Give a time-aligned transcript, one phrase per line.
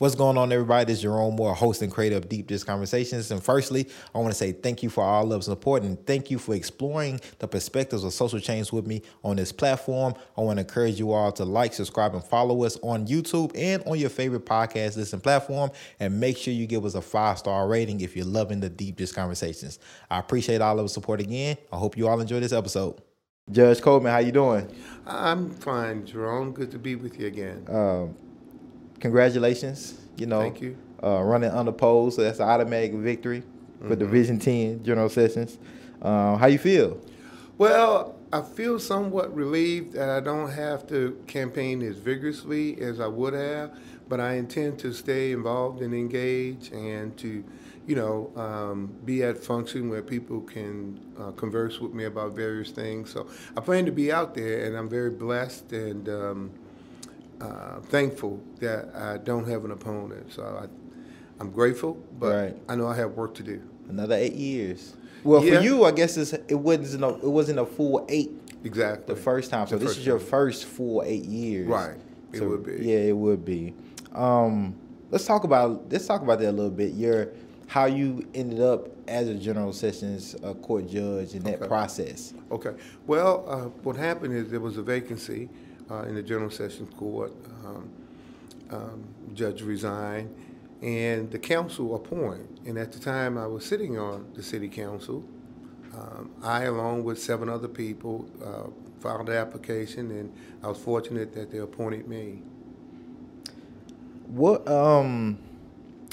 [0.00, 0.84] What's going on, everybody?
[0.84, 3.32] This is Jerome Moore, host and creator of Deep Dish Conversations.
[3.32, 6.30] And firstly, I want to say thank you for all love and support and thank
[6.30, 10.14] you for exploring the perspectives of social change with me on this platform.
[10.36, 13.82] I want to encourage you all to like, subscribe, and follow us on YouTube and
[13.88, 15.72] on your favorite podcast listen platform.
[15.98, 18.98] And make sure you give us a five star rating if you're loving the Deep
[18.98, 19.80] Dish Conversations.
[20.08, 21.56] I appreciate all of the support again.
[21.72, 23.02] I hope you all enjoy this episode.
[23.50, 24.72] Judge Coleman, how you doing?
[25.08, 26.52] I'm fine, Jerome.
[26.52, 27.66] Good to be with you again.
[27.68, 28.14] Um,
[29.00, 30.00] congratulations.
[30.16, 30.76] You know, Thank you.
[31.02, 33.42] Uh, running unopposed, so that's an automatic victory
[33.80, 33.94] for Mm-hmm.
[33.94, 35.58] Division Ten General Sessions.
[36.02, 37.00] Um, how you feel?
[37.56, 43.06] Well, I feel somewhat relieved that I don't have to campaign as vigorously as I
[43.06, 43.78] would have,
[44.08, 47.44] but I intend to stay involved and engage and to,
[47.86, 52.70] you know, um, be at function where people can uh, converse with me about various
[52.70, 53.10] things.
[53.12, 56.50] So I plan to be out there, and I'm very blessed and um,
[57.40, 60.32] uh, thankful that I don't have an opponent.
[60.32, 60.66] So I,
[61.40, 62.56] I'm grateful, but Right.
[62.68, 63.62] I know I have work to do.
[63.88, 64.96] Another eight years.
[65.24, 65.58] Well, Yeah.
[65.58, 68.30] for you, I guess it's, it wasn't a, it wasn't a full eight
[68.64, 69.14] Exactly.
[69.14, 69.66] the first time.
[69.66, 70.26] So The this is your time.
[70.26, 71.68] first full eight years.
[71.68, 71.96] Right.
[72.32, 72.72] It So, would be.
[72.84, 73.74] Yeah, it would be.
[74.12, 74.74] Um,
[75.10, 76.92] let's talk about let's talk about that a little bit.
[76.92, 77.28] Your
[77.68, 81.66] how you ended up as a General Sessions uh, Court judge in that Okay.
[81.68, 82.32] process.
[82.50, 82.72] Okay.
[83.06, 85.48] Well, uh, what happened is there was a vacancy
[85.90, 87.32] uh, in the General session Court.
[87.64, 87.90] Um,
[88.70, 90.34] um, judge resigned,
[90.82, 92.60] and the council appointed.
[92.66, 95.24] And at the time, I was sitting on the city council.
[95.94, 101.32] Um, I, along with seven other people, uh, filed an application, and I was fortunate
[101.34, 102.42] that they appointed me.
[104.26, 105.38] What um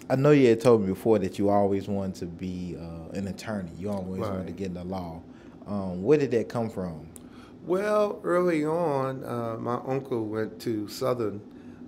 [0.10, 3.28] I know you had told me before that you always wanted to be uh, an
[3.28, 3.72] attorney.
[3.78, 5.22] You always wanted to get in the law.
[5.66, 7.08] Um, where did that come from?
[7.66, 11.42] Well, early on, uh, my uncle went to Southern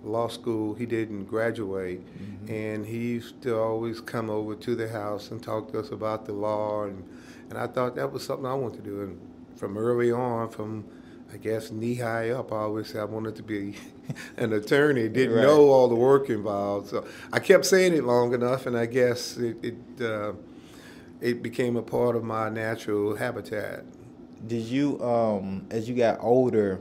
[0.03, 0.73] Law School.
[0.73, 2.01] He didn't graduate,
[2.47, 6.25] and he used to always come over to the house and talk to us about
[6.25, 6.85] the law.
[6.85, 7.03] And,
[7.49, 9.01] and I thought that was something I wanted to do.
[9.01, 9.19] And
[9.55, 10.83] from early on, from
[11.31, 13.75] I guess knee high up, I always said I wanted to be
[14.37, 15.09] an attorney.
[15.09, 15.43] Didn't Right.
[15.43, 19.37] know all the work involved, so I kept saying it long enough, and I guess
[19.37, 20.31] it it, uh,
[21.21, 23.83] it became a part of my natural habitat.
[24.45, 26.79] Did you um as you got older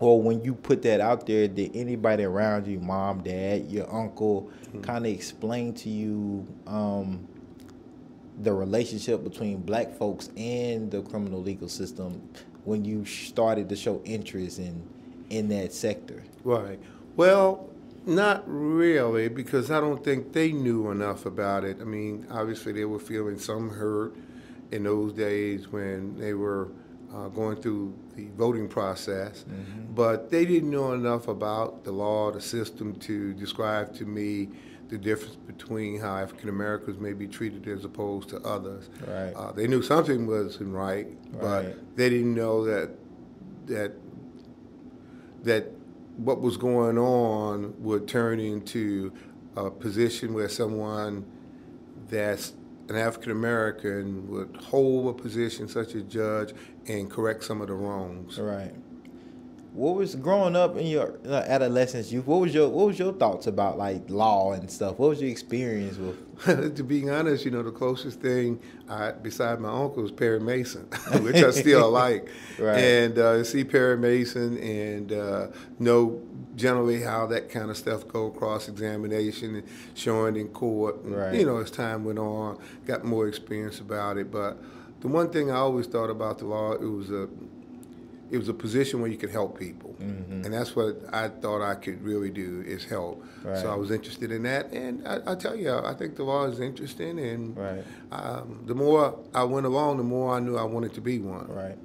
[0.00, 4.50] or when you put that out there, did anybody around you, mom, dad, your uncle,
[4.82, 7.26] kind of explain to you um
[8.40, 12.22] the relationship between black folks and the criminal legal system
[12.64, 14.82] when you started to show interest in
[15.30, 16.22] in that sector?
[16.44, 16.78] Right.
[17.16, 17.68] Well,
[18.06, 21.78] not really, because I don't think they knew enough about it.
[21.80, 24.14] I mean, obviously, they were feeling some hurt
[24.72, 26.68] in those days when they were
[27.14, 29.44] uh, going through the voting process,
[29.94, 34.48] but they didn't know enough about the law, the system to describe to me
[34.88, 38.88] the difference between how African Americans may be treated as opposed to others.
[39.06, 39.32] Right.
[39.34, 41.06] Uh, they knew something wasn't right,
[41.38, 42.90] but they didn't know that
[43.66, 43.92] that
[45.42, 45.70] that
[46.16, 49.12] what was going on would turn into
[49.56, 51.24] a position where someone
[52.08, 52.52] that's
[52.88, 56.54] an African American would hold a position such as judge
[56.86, 58.38] and correct some of the wrongs.
[58.38, 58.74] Right.
[59.74, 62.26] What was growing up in your uh, adolescence youth?
[62.26, 64.98] What was your what was your thoughts about like law and stuff?
[64.98, 66.74] What was your experience with?
[66.76, 70.82] to be honest, you know, the closest thing I, beside my uncle was Perry Mason,
[71.20, 72.28] which I still like.
[72.58, 72.78] Right.
[72.78, 75.46] And uh, see Perry Mason and uh,
[75.78, 76.22] know
[76.58, 79.64] generally how that kind of stuff go cross examination and
[79.94, 81.02] showing in court.
[81.04, 81.34] And, Right.
[81.34, 84.30] You know, as time went on, got more experience about it.
[84.30, 84.58] But
[85.00, 87.28] the one thing I always thought about the law, it was a
[88.30, 90.44] it was a position where you could help people, Mm-hmm.
[90.44, 93.24] and that's what I thought I could really do is help.
[93.42, 93.56] Right.
[93.58, 96.44] So I was interested in that, and I, I tell you, I think the law
[96.44, 97.82] is interesting, and Right.
[98.12, 101.48] um, the more I went along, the more I knew I wanted to be one.
[101.48, 101.78] Right.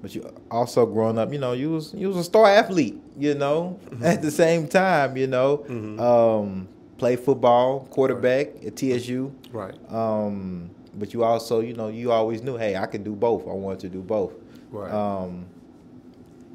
[0.00, 3.34] But you also growing up, you know, you was you was a star athlete, you
[3.34, 5.64] know, at the same time, you know.
[5.98, 9.32] Um, play football, quarterback at TSU.
[9.52, 9.74] Right.
[9.92, 13.46] Um, but you also, you know, you always knew, hey, I can do both.
[13.46, 14.32] I wanted to do both.
[14.70, 14.90] Right.
[14.92, 15.46] Um,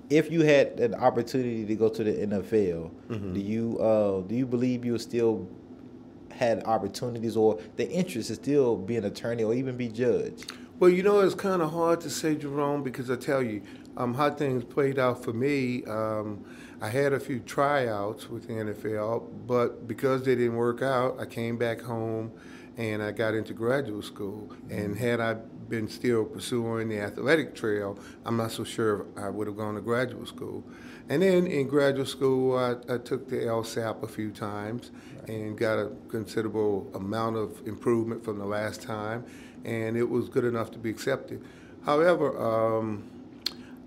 [0.10, 3.34] if you had an opportunity to go to the NFL, Mm-hmm.
[3.34, 5.48] do you uh, do you believe you still
[6.32, 10.46] had opportunities or the interest to still be an attorney or even be judge?
[10.80, 13.62] Well, you know, it's kind of hard to say, Jerome, because I tell you,
[13.96, 15.86] um, how things played out for me.
[15.86, 16.44] Um,
[16.82, 21.26] I had a few tryouts with the NFL, but because they didn't work out, I
[21.26, 22.32] came back home
[22.76, 24.52] and I got into graduate school.
[24.72, 25.36] And had I
[25.70, 29.76] been still pursuing the athletic trail, I'm not so sure if I would have gone
[29.76, 30.64] to graduate school.
[31.08, 34.92] And then in graduate school, I, I took the LSAT a few times
[35.28, 39.26] and got a considerable amount of improvement from the last time,
[39.66, 41.42] and it was good enough to be accepted.
[41.86, 43.04] However, um,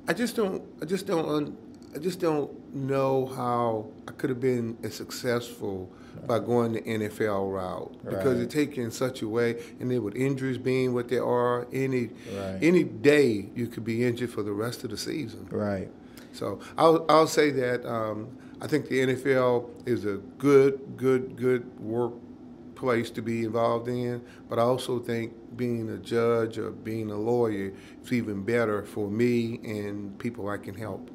[0.08, 1.56] I just don't, I just don't,
[1.94, 5.90] I just don't know how I could have been as successful
[6.26, 8.42] by going the NFL route because Right.
[8.44, 11.66] it takes you in such a way, and then with injuries being what they are,
[11.72, 12.58] any Right.
[12.62, 15.46] any day you could be injured for the rest of the season.
[15.50, 15.90] Right.
[16.32, 18.28] So I'll, I'll say that um,
[18.60, 24.58] I think the NFL is a good, good, good workplace to be involved in, but
[24.58, 27.72] I also think being a judge or being a lawyer
[28.02, 31.10] is even better for me and people I can help.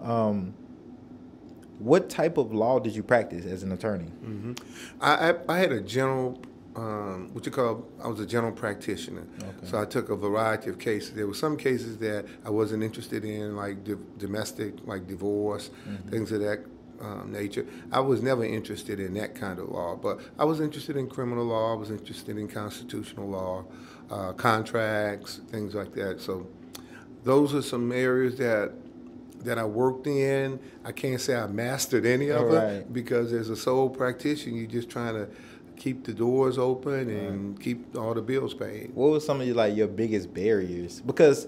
[0.00, 0.54] Um,
[1.78, 4.10] what type of law did you practice as an attorney?
[5.00, 6.40] I, I, I had a general,
[6.74, 9.26] um, what you call, I was a general practitioner.
[9.38, 9.66] Okay.
[9.66, 11.12] So I took a variety of cases.
[11.12, 15.70] There were some cases that I wasn't interested in, like di- domestic, like divorce,
[16.10, 16.64] things of that
[17.00, 17.66] um, nature.
[17.92, 21.44] I was never interested in that kind of law, but I was interested in criminal
[21.44, 21.72] law.
[21.72, 23.64] I was interested in constitutional law,
[24.10, 26.20] uh, contracts, things like that.
[26.20, 26.46] So
[27.24, 28.72] those are some areas that
[29.44, 30.58] that I worked in.
[30.84, 32.64] I can't say I mastered any of Right.
[32.72, 35.28] it because as a sole practitioner, you're just trying to
[35.76, 38.90] keep the doors open and keep all the bills paid.
[38.94, 41.00] What were some of your like your biggest barriers?
[41.06, 41.46] Because,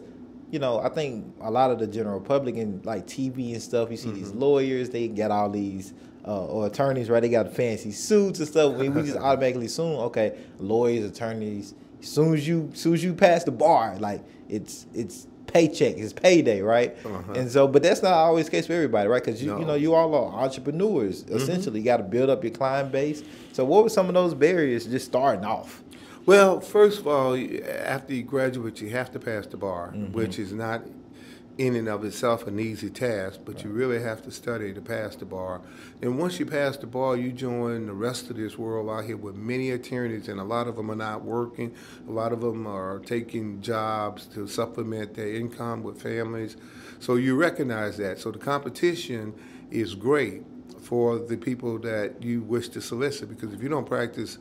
[0.51, 3.91] you know, I think a lot of the general public and like TV and stuff,
[3.91, 5.93] you see these lawyers, they get all these
[6.27, 7.21] uh, or attorneys, right?
[7.21, 8.75] They got fancy suits and stuff.
[8.75, 11.75] We, we just automatically assume, okay, lawyers, attorneys.
[12.01, 16.13] As soon as you, soon as you pass the bar, like it's it's paycheck, it's
[16.13, 16.97] payday, right?
[17.05, 17.33] Uh-huh.
[17.33, 19.23] And so, but that's not always the case for everybody, right?
[19.25, 19.59] Because you you No.
[19.61, 19.69] Mm-hmm.
[19.69, 21.25] know you all are entrepreneurs.
[21.25, 23.23] Essentially, you got to build up your client base.
[23.53, 25.83] So, what were some of those barriers just starting off?
[26.27, 30.13] Well, first of all, after you graduate, you have to pass the bar, mm-hmm.
[30.13, 30.83] which is not
[31.59, 35.17] in and of itself an easy task, but you really have to study to pass
[35.17, 35.61] the bar.
[36.01, 39.17] And once you pass the bar, you join the rest of this world out here
[39.17, 41.75] with many attorneys, and a lot of them are not working.
[42.09, 46.57] A lot of them are taking jobs to supplement their income with families.
[46.99, 48.19] So you recognize that.
[48.19, 49.35] So the competition
[49.71, 50.45] is great
[50.81, 54.39] for the people that you wish to solicit, because if you don't practice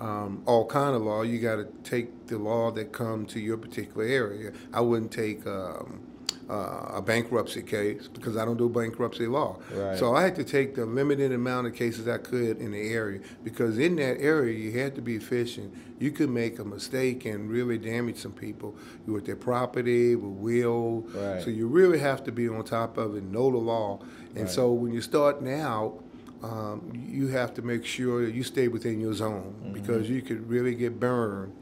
[0.00, 1.22] um, all kind of law.
[1.22, 4.52] You got to take the law that come to your particular area.
[4.72, 6.00] I wouldn't take um,
[6.48, 9.58] uh, a bankruptcy case because I don't do bankruptcy law.
[9.72, 9.96] Right.
[9.98, 13.20] So I had to take the limited amount of cases I could in the area
[13.44, 15.72] because in that area you had to be efficient.
[16.00, 18.74] You could make a mistake and really damage some people
[19.06, 21.02] with their property, with will.
[21.14, 21.42] Right.
[21.42, 24.00] So you really have to be on top of it, know the law.
[24.34, 24.50] And Right.
[24.50, 26.02] so when you start out,
[26.42, 29.72] um, you have to make sure that you stay within your zone Mm-hmm.
[29.72, 31.52] because you could really get burned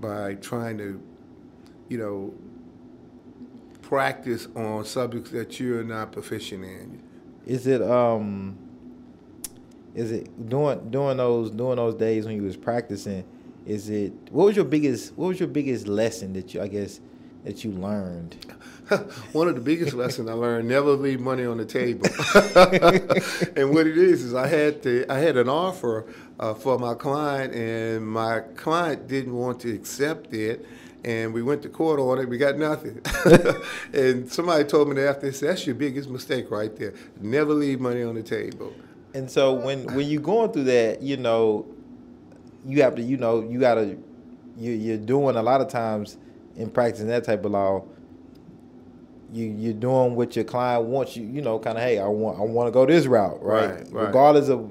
[0.00, 1.00] by trying to,
[1.88, 2.34] you know,
[3.82, 7.02] practice on subjects that you're not proficient in.
[7.46, 8.56] Is it um
[9.94, 13.24] is it during during those during those days when you was practicing,
[13.66, 17.00] is it what was your biggest what was your biggest lesson that you I guess
[17.44, 18.36] that you learned?
[19.32, 22.06] One of the biggest lessons I learned: never leave money on the table.
[23.56, 26.06] and what it is is I had to I had an offer
[26.38, 30.66] uh, for my client, and my client didn't want to accept it.
[31.02, 32.28] And we went to court on it.
[32.28, 33.02] We got nothing.
[33.92, 36.94] and somebody told me after, this, "That's your biggest mistake right there.
[37.20, 38.72] Never leave money on the table."
[39.14, 41.66] And so when when you're going through that, you know,
[42.66, 43.96] you have to you know you gotta
[44.58, 46.18] you you're doing a lot of times
[46.56, 47.84] in practicing that type of law.
[49.32, 51.24] You you're doing what your client wants you.
[51.24, 53.70] You know, kind of hey, I want I want to go this route, right?
[53.70, 54.06] Right, right.
[54.06, 54.70] Regardless of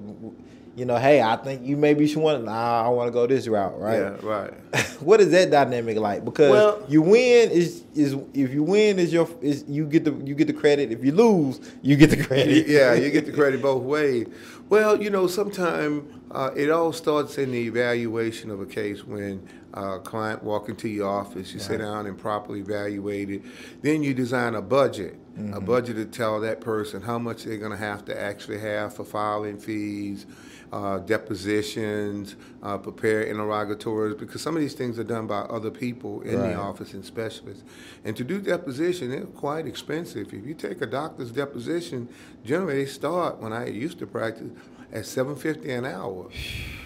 [0.75, 2.45] you know, hey, I think you maybe should want.
[2.45, 3.99] Nah, I want to go this route, right?
[3.99, 4.53] Yeah, right.
[5.01, 6.25] what is that dynamic like?
[6.25, 10.13] Because Well- you win is is if you win is your is you get the
[10.25, 10.91] you get the credit.
[10.91, 12.67] If you lose, you get the credit.
[12.67, 14.27] yeah, you get the credit both ways.
[14.74, 19.48] Well, you know, sometimes uh, it all starts in the evaluation of a case when
[19.72, 23.44] a client walk into your office, you sit down and properly evaluate it.
[23.84, 25.15] Then you design a budget,
[25.53, 28.93] a budget to tell that person how much they're going to have to actually have
[28.95, 30.27] for filing fees,
[30.71, 36.21] uh, depositions, uh, prepare interrogatories, because some of these things are done by other people
[36.21, 36.49] in Right.
[36.49, 37.63] the office and specialists.
[38.05, 40.33] And to do deposition, they're quite expensive.
[40.33, 42.09] If you take a doctor's deposition,
[42.45, 44.49] generally they start when I used to practice
[44.91, 46.27] at seven fifty an hour.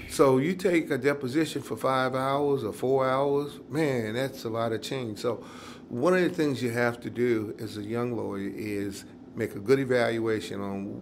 [0.09, 4.71] So you take a deposition for five hours or four hours, man, that's a lot
[4.71, 5.19] of change.
[5.19, 5.43] So
[5.89, 9.59] one of the things you have to do as a young lawyer is make a
[9.59, 11.01] good evaluation on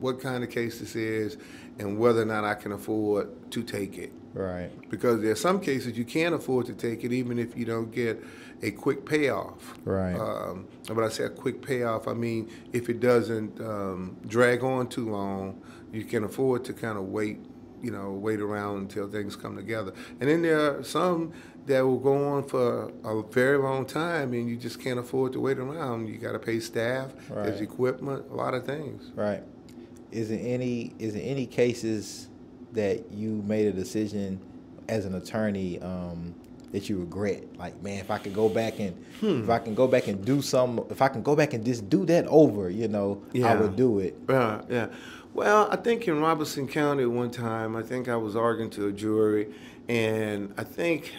[0.00, 1.36] what kind of case this is
[1.78, 4.12] and whether or not I can afford to take it.
[4.34, 4.70] Right.
[4.90, 7.92] Because there are some cases you can't afford to take it even if you don't
[7.92, 8.22] get
[8.62, 9.74] a quick payoff.
[9.84, 10.14] Right.
[10.14, 14.88] Um, when I say a quick payoff, I mean if it doesn't um, drag on
[14.88, 15.60] too long,
[15.92, 17.38] you can afford to kind of wait,
[17.82, 19.92] you know, wait around until things come together.
[20.20, 21.32] And then there are some
[21.66, 25.40] that will go on for a very long time, and you just can't afford to
[25.40, 26.08] wait around.
[26.08, 27.44] You got to pay staff, Right.
[27.46, 29.10] there's equipment, a lot of things.
[29.14, 29.42] Right.
[30.10, 32.28] Is there any is there any cases
[32.72, 34.40] that you made a decision
[34.88, 36.34] as an attorney um,
[36.72, 37.44] that you regret?
[37.58, 40.42] Like, man, if I could go back and if I can go back and do
[40.42, 43.52] some, if I can go back and just do that over, you know, yeah.
[43.52, 44.16] I would do it.
[44.28, 44.86] Yeah, yeah.
[45.34, 48.88] Well, I think in Robertson County at one time, I think I was arguing to
[48.88, 49.48] a jury,
[49.88, 51.12] and I think,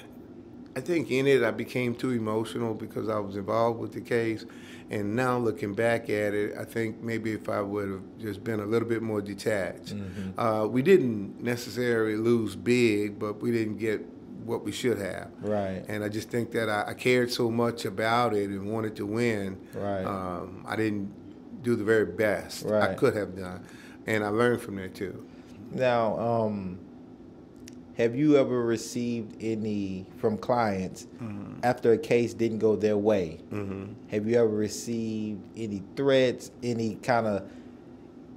[0.76, 4.46] I think in it I became too emotional because I was involved with the case,
[4.92, 8.60] and now looking back at it, I think maybe if I would have just been
[8.60, 9.96] a little bit more detached,
[10.38, 14.06] uh, we didn't necessarily lose big, but we didn't get
[14.46, 15.32] what we should have.
[15.42, 15.84] Right.
[15.88, 19.06] And I just think that I, I cared so much about it and wanted to
[19.06, 19.58] win.
[19.74, 20.04] Right.
[20.04, 23.66] Um, I didn't do the very best I could have done,
[24.08, 25.26] and I learned from that too.
[25.72, 26.78] Now, um,
[27.98, 31.60] have you ever received any from clients Mm-hmm.
[31.64, 33.40] after a case didn't go their way?
[34.10, 37.44] Have you ever received any threats, any kind of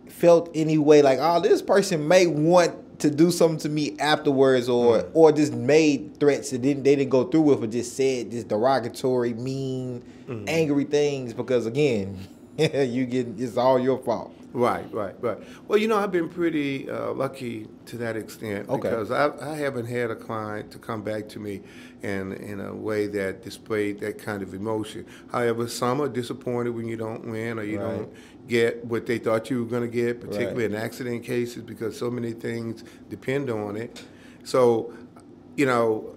[0.08, 4.68] felt any way like, oh, this person may want to do something to me afterwards,
[4.70, 5.10] or Mm.
[5.12, 8.48] or just made threats that didn't they didn't go through with, or just said just
[8.48, 10.44] derogatory, mean, Mm-hmm.
[10.48, 12.18] angry things because again,
[12.84, 14.32] you get it's all your fault.
[14.52, 15.36] Right, right, right.
[15.68, 18.80] Well, you know, I've been pretty uh, lucky to that extent Okay.
[18.80, 21.60] because I, I haven't had a client to come back to me
[22.02, 25.04] in in a way that displayed that kind of emotion.
[25.30, 27.96] However, some are disappointed when you don't win or you Right.
[27.98, 28.12] don't
[28.48, 30.72] get what they thought you were going to get, particularly Right.
[30.72, 34.02] in accident cases because so many things depend on it.
[34.44, 34.94] So,
[35.56, 36.15] you know,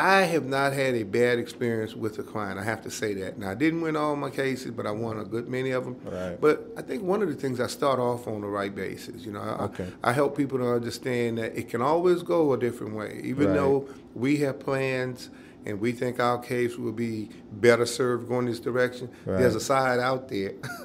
[0.00, 2.56] I have not had a bad experience with a client.
[2.58, 3.36] I have to say that.
[3.36, 5.96] Now, I didn't win all my cases, but I won a good many of them.
[6.04, 6.40] Right.
[6.40, 9.26] But I think one of the things I start off on the right basis.
[9.26, 9.88] You know, I, Okay.
[10.04, 13.54] I help people to understand that it can always go a different way, even Right.
[13.56, 15.30] though we have plans
[15.66, 19.10] and we think our case will be better served going this direction.
[19.26, 20.52] There's a side out there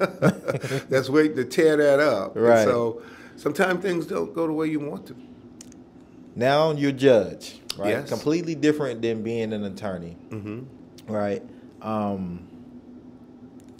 [0.90, 2.34] that's waiting to tear that up.
[2.34, 2.64] And Right.
[2.64, 3.00] so
[3.36, 5.22] sometimes things don't go the way you want them.
[6.34, 7.90] Now you're judge, right?
[7.90, 8.08] Yes.
[8.08, 11.12] Completely different than being an attorney, Mm-hmm.
[11.12, 11.42] right?
[11.82, 12.46] Um,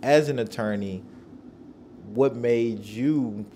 [0.02, 1.02] as an attorney,
[2.12, 3.46] what made you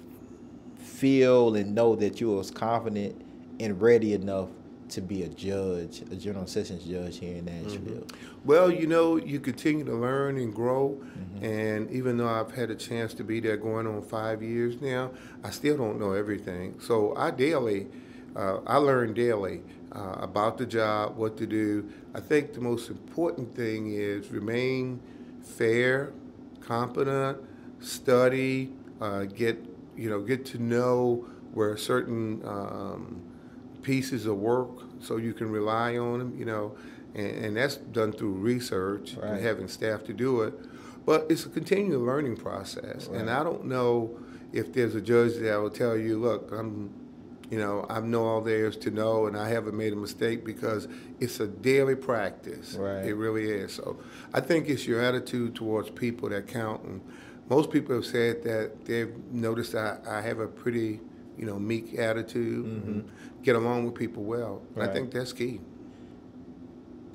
[0.78, 3.21] feel and know that you was confident
[3.61, 4.49] and ready enough
[4.90, 8.07] to be a judge, a general sessions judge here in Nashville?
[8.47, 10.99] Well, you know, you continue to learn and grow.
[10.99, 11.45] Mm-hmm.
[11.45, 15.11] And even though I've had a chance to be there going on five years now,
[15.45, 16.80] I still don't know everything.
[16.80, 17.88] So I daily,
[18.35, 19.61] uh, I learn daily
[19.92, 21.88] uh, about the job, what to do.
[22.14, 25.00] I think the most important thing is remain
[25.42, 26.12] fair,
[26.61, 27.38] competent,
[27.80, 29.64] study, uh, get
[29.97, 33.23] you know get to know where certain um,
[33.83, 34.68] pieces of work
[35.00, 36.76] so you can rely on them, you know,
[37.14, 39.30] and, and that's done through research Right.
[39.33, 40.54] and having staff to do it.
[41.07, 44.18] But it's a continual learning process, and I don't know
[44.52, 46.90] if there's a judge that will tell you, look, I'm,
[47.50, 50.45] you know, I know all there is to know, and I haven't made a mistake
[50.45, 50.87] because
[51.19, 52.75] it's a daily practice.
[52.75, 53.07] Right.
[53.07, 53.73] It really is.
[53.73, 53.99] So
[54.35, 56.83] I think it's your attitude towards people that count.
[56.85, 57.00] And
[57.49, 61.00] most people have said that they've noticed that I have a pretty,
[61.38, 63.11] you know, meek attitude, and
[63.43, 64.61] get along with people well.
[64.61, 64.81] And Mm-hmm.
[64.81, 64.90] Right.
[64.90, 65.61] I think that's key.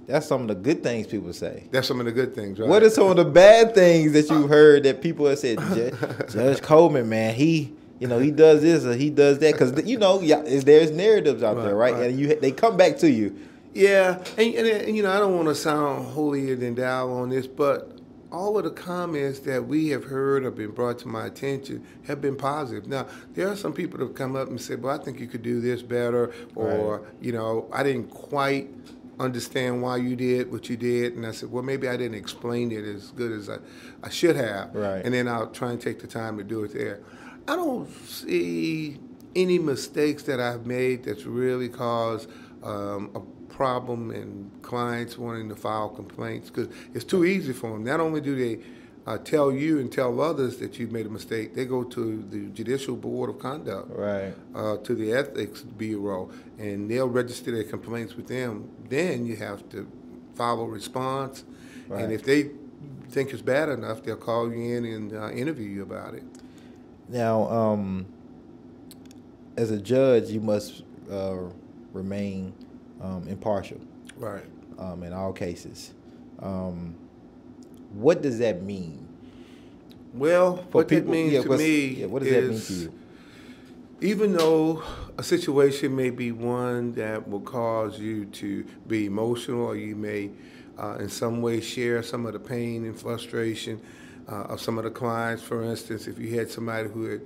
[0.08, 1.64] That's some of the good things people say.
[1.72, 2.68] That's some of the good things, right?
[2.68, 5.60] What are some of the bad things that you've heard that people have said?
[5.60, 5.94] Judge,
[6.34, 9.98] Judge Coleman, man, he, you know, he does this or he does that because you
[9.98, 12.02] know, yeah, there's narratives out there, Right, right?
[12.02, 12.10] right.
[12.10, 13.38] And you, they come back to you.
[13.74, 17.30] Yeah, and, and, and, you know, I don't want to sound holier than thou on
[17.30, 17.92] this, but
[18.32, 22.20] all of the comments that we have heard or been brought to my attention have
[22.22, 22.88] been positive.
[22.88, 25.28] Now, there are some people that have come up and said, "Well, I think you
[25.28, 28.70] could do this better," or you know, I didn't quite
[29.20, 32.72] understand why you did what you did, and I said, "Well, maybe I didn't explain
[32.72, 33.58] it as good as I,
[34.04, 35.06] I should have." Right.
[35.06, 37.00] And then I'll try and take the time to do it there.
[37.48, 38.98] I don't see
[39.36, 42.30] any mistakes that I've made that's really caused
[42.64, 43.20] um, a
[43.54, 47.84] problem in clients wanting to file complaints because it's too easy for them.
[47.84, 48.64] Not only do they
[49.06, 52.48] uh, tell you and tell others that you've made a mistake, they go to the
[52.52, 54.34] Judicial Board of Conduct, Right.
[54.56, 58.70] uh, to the Ethics Bureau, and they'll register their complaints with them.
[58.90, 59.86] Then you have to
[60.36, 61.44] file a response,
[61.90, 62.04] Right.
[62.04, 62.52] and if they
[63.10, 66.24] think it's bad enough, they'll call you in and uh, interview you about it.
[67.10, 68.06] Now, um,
[69.58, 71.38] as a judge, you must uh,
[71.92, 72.54] remain
[73.02, 73.80] um, impartial.
[74.18, 74.46] Right.
[74.80, 75.94] Um, in all cases.
[76.40, 76.96] Um,
[77.94, 79.08] what does that mean?
[80.14, 82.90] Well, For what people- that means yeah, to me yeah, what does is that mean
[82.90, 83.00] to you?
[84.02, 84.84] even though
[85.18, 90.30] a situation may be one that will cause you to be emotional or you may
[90.78, 93.80] uh, in some way share some of the pain and frustration
[94.28, 97.22] of some of the clients for instance if you had somebody who had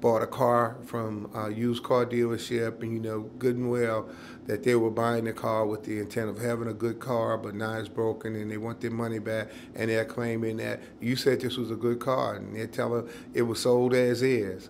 [0.00, 4.08] bought a car from a used car dealership and you know good and well
[4.46, 7.54] that they were buying the car with the intent of having a good car but
[7.54, 11.40] now it's broken and they want their money back and they're claiming that you said
[11.40, 14.68] this was a good car and they're telling it was sold as is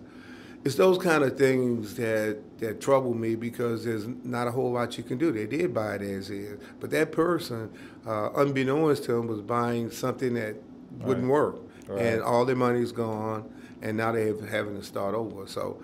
[0.67, 4.97] it's those kind of things that that trouble me because there's not a whole lot
[4.97, 5.31] you can do.
[5.31, 7.69] They did buy it as is, but that person,
[8.05, 10.55] uh, unbeknownst to them, was buying something that
[11.05, 11.31] wouldn't Right.
[11.33, 11.55] work,
[11.87, 11.99] Right.
[12.01, 13.45] and all their money's gone,
[13.81, 15.47] and now they're having to start over.
[15.47, 15.77] So.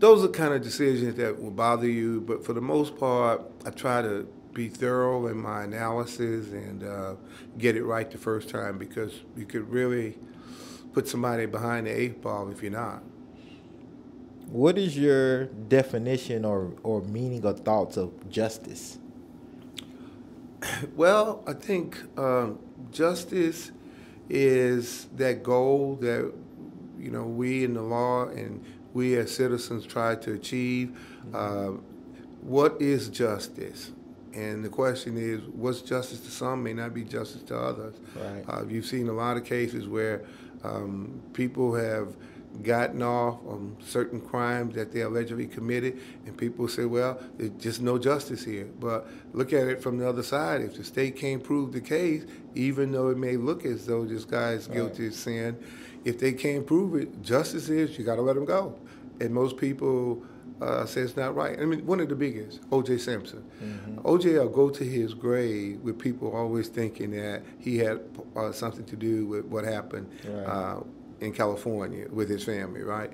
[0.00, 3.70] Those are kind of decisions that will bother you, but for the most part, I
[3.70, 7.14] try to be thorough in my analysis and uh,
[7.58, 10.16] get it right the first time because you could really
[10.92, 13.02] put somebody behind the eight ball if you're not.
[14.52, 18.98] What is your definition or, or meaning or thoughts of justice?
[20.96, 22.58] Well, I think um,
[22.92, 23.70] justice
[24.28, 26.32] is that goal that
[26.98, 30.98] you know we in the law and we as citizens try to achieve.
[31.32, 31.72] Uh,
[32.42, 33.92] what is justice?
[34.34, 37.96] And the question is, what's justice to some may not be justice to others.
[38.14, 38.44] Right.
[38.48, 40.24] Uh, you've seen a lot of cases where
[40.62, 42.16] um, people have
[42.62, 47.80] gotten off on certain crimes that they allegedly committed, and people say, well, there's just
[47.80, 48.68] no justice here.
[48.80, 50.62] But look at it from the other side.
[50.62, 52.24] If the state can't prove the case,
[52.54, 55.56] even though it may look as though this guy is guilty of sin,
[56.04, 58.78] if they can't prove it, justice is you got to let him go.
[59.20, 60.22] And most people
[60.60, 61.60] uh, say it's not right.
[61.60, 62.98] I mean, one of the biggest, O.J.
[62.98, 63.44] Simpson.
[64.04, 64.38] O.J.
[64.38, 68.00] will go to his grave with people always thinking that he had
[68.34, 70.44] uh, something to do with what happened Right.
[70.44, 70.80] uh,
[71.20, 73.12] in California with his family, right?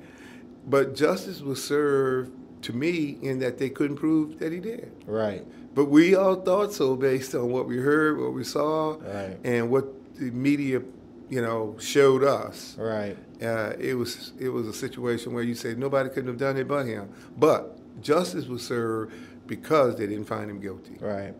[0.66, 2.32] But justice was served
[2.62, 4.90] to me in that they couldn't prove that he did.
[5.06, 5.44] Right.
[5.74, 9.36] But we all thought so based on what we heard, what we saw, Right.
[9.44, 9.86] and what
[10.16, 10.80] the media,
[11.28, 13.16] you know, showed us Right.
[13.42, 16.68] uh, it was it was a situation where you say nobody couldn't have done it
[16.68, 17.08] but him.
[17.36, 19.12] But justice was served
[19.46, 20.96] because they didn't find him guilty.
[21.00, 21.34] Right.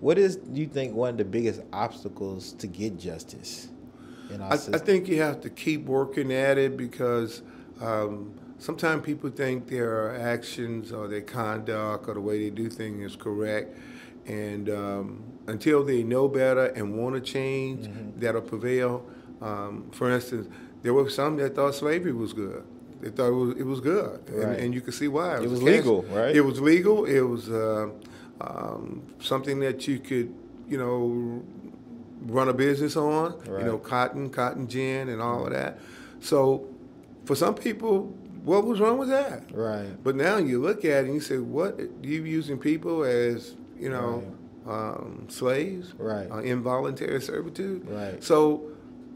[0.00, 3.68] What is do you think one of the biggest obstacles to get justice
[4.40, 7.42] I, I think you have to keep working at it because
[7.80, 13.12] um, sometimes people think their actions or their conduct or the way they do things
[13.12, 13.76] is correct,
[14.26, 18.20] and um, until they know better and want to change, Mm-hmm.
[18.20, 19.04] that'll prevail.
[19.40, 20.48] Um, for instance,
[20.82, 22.64] there were some that thought slavery was good.
[23.00, 24.58] They thought it was, it was good, and, Right.
[24.60, 25.36] and you can see why.
[25.42, 26.34] It was a cash- legal, right?
[26.34, 27.04] It was legal.
[27.04, 27.90] It was uh,
[28.40, 30.32] um, something that you could,
[30.68, 31.42] you know,
[32.22, 33.40] run a business on.
[33.46, 35.78] You know, cotton, cotton gin, and all of that.
[36.20, 36.68] So,
[37.24, 39.42] for some people, what was wrong with that?
[39.52, 40.02] Right.
[40.04, 41.80] But now you look at it and you say, what?
[42.02, 44.24] You using people as, you know,
[44.66, 45.94] um, slaves?
[45.98, 46.30] Right.
[46.30, 47.88] Uh, involuntary servitude?
[47.88, 48.22] Right.
[48.22, 48.62] So,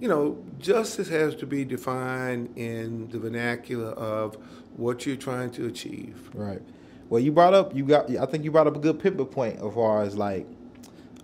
[0.01, 4.37] you know, justice has to be defined in the vernacular of
[4.77, 6.31] what you're trying to achieve.
[6.35, 6.63] Right.
[7.09, 8.11] Well, you brought up you got.
[8.11, 10.47] I think you brought up a good pivot point as far as like,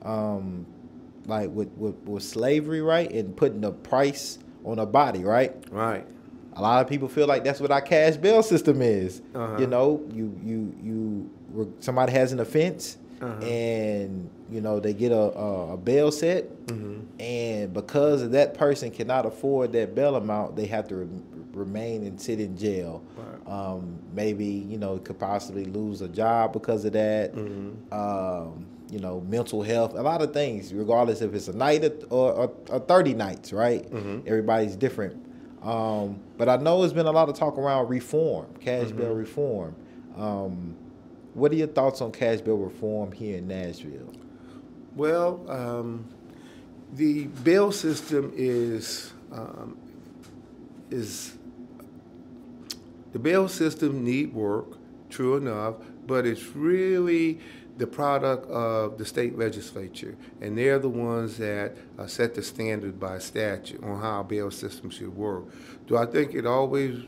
[0.03, 0.67] um,
[1.27, 5.55] like with with, with slavery, right, and putting a price on a body, right.
[5.71, 6.07] Right.
[6.55, 9.21] A lot of people feel like that's what our cash bail system is.
[9.35, 9.59] Uh-huh.
[9.59, 11.31] You know, you you you
[11.81, 13.45] somebody has an offense, Uh-huh.
[13.45, 17.21] and you know they get a a, a bail set, Mm-hmm.
[17.21, 21.09] and because that person cannot afford that bail amount, they have to re-
[21.53, 23.03] remain and sit in jail.
[23.17, 23.53] Right.
[23.53, 27.35] Um, maybe you know could possibly lose a job because of that.
[27.35, 27.93] Mm-hmm.
[27.93, 32.33] Um, you know, mental health, a lot of things, regardless if it's a night or,
[32.33, 33.91] or, or 30 nights, right?
[33.91, 34.21] Mm-hmm.
[34.29, 35.23] Everybody's different.
[35.63, 39.15] Um, but I know there's been a lot of talk around reform, cash bail Mm-hmm.
[39.19, 39.77] reform.
[40.17, 40.77] Um,
[41.35, 44.13] what are your thoughts on cash bail reform here in Nashville?
[44.95, 46.07] Well, um,
[46.95, 49.77] the bail system is um,
[50.91, 51.37] is
[53.13, 54.79] the bail system need work,
[55.11, 55.75] true enough,
[56.07, 57.41] but it's really
[57.77, 62.99] the product of the state legislature, and they're the ones that uh, set the standard
[62.99, 65.45] by statute on how a bail system should work.
[65.87, 67.05] Do I think it always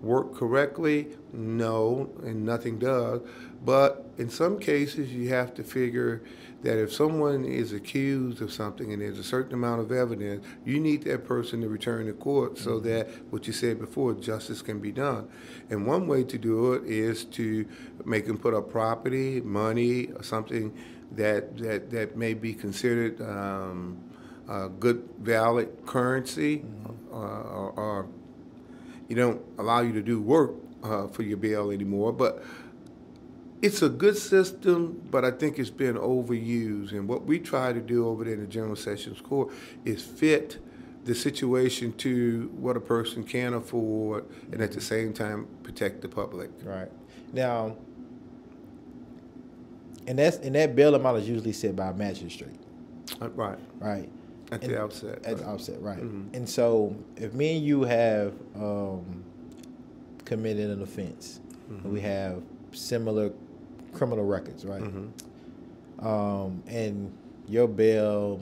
[0.00, 1.08] work correctly?
[1.32, 3.20] No, and nothing does.
[3.64, 6.22] But in some cases, you have to figure
[6.62, 10.80] that if someone is accused of something and there's a certain amount of evidence, you
[10.80, 12.88] need that person to return to court so mm-hmm.
[12.88, 15.28] that what you said before, justice can be done.
[15.70, 17.66] And one way to do it is to
[18.04, 20.74] make them put up property, money, or something
[21.12, 23.98] that that that may be considered um,
[24.48, 27.14] a good valid currency, mm-hmm.
[27.14, 28.06] uh, or, or,
[29.08, 30.52] you don't allow you to do work
[30.82, 32.42] uh, for your bail anymore, but
[33.66, 36.92] it's a good system, but I think it's been overused.
[36.92, 39.52] And what we try to do over there in the General Sessions Court
[39.84, 40.58] is fit
[41.04, 46.08] the situation to what a person can afford and at the same time protect the
[46.08, 46.50] public.
[46.62, 46.90] Right.
[47.32, 47.76] Now,
[50.06, 52.60] and that's and that bail amount is usually set by a magistrate.
[53.20, 53.58] Uh, right.
[53.80, 54.08] Right.
[54.52, 55.24] At and, the outset.
[55.24, 55.36] At right.
[55.38, 55.98] the outset, right.
[55.98, 56.36] Mm-hmm.
[56.36, 59.24] And so if me and you have um,
[60.24, 61.92] committed an offense, mm-hmm.
[61.92, 63.32] we have similar
[63.96, 64.82] criminal records, right?
[64.82, 66.06] Mm-hmm.
[66.06, 67.12] Um, and
[67.48, 68.40] your bail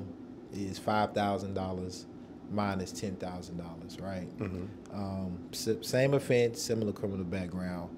[0.52, 2.06] is five thousand dollars,
[2.50, 4.28] mine ten thousand dollars, right?
[4.38, 4.94] Mm-hmm.
[4.94, 5.38] Um,
[5.82, 7.96] same offense, similar criminal background.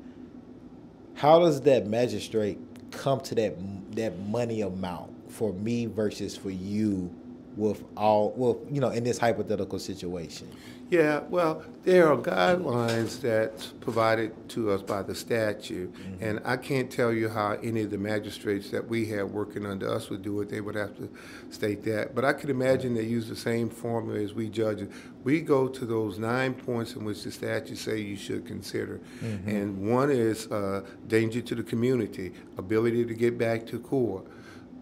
[1.14, 2.58] How does that magistrate
[2.90, 3.56] come to that
[3.96, 7.10] that money amount for me versus for you
[7.56, 10.48] with all well you know in this hypothetical situation
[10.88, 16.24] yeah well there are guidelines that's provided to us by the statute mm-hmm.
[16.24, 19.90] and i can't tell you how any of the magistrates that we have working under
[19.90, 20.48] us would do it.
[20.48, 21.10] They would have to
[21.50, 22.14] state that.
[22.14, 24.88] But i could imagine they use the same formula as we judges
[25.24, 29.00] we go to those nine points in which the statute say you should consider.
[29.22, 29.48] Mm-hmm.
[29.48, 34.24] and one is uh, danger to the community ability to get back to court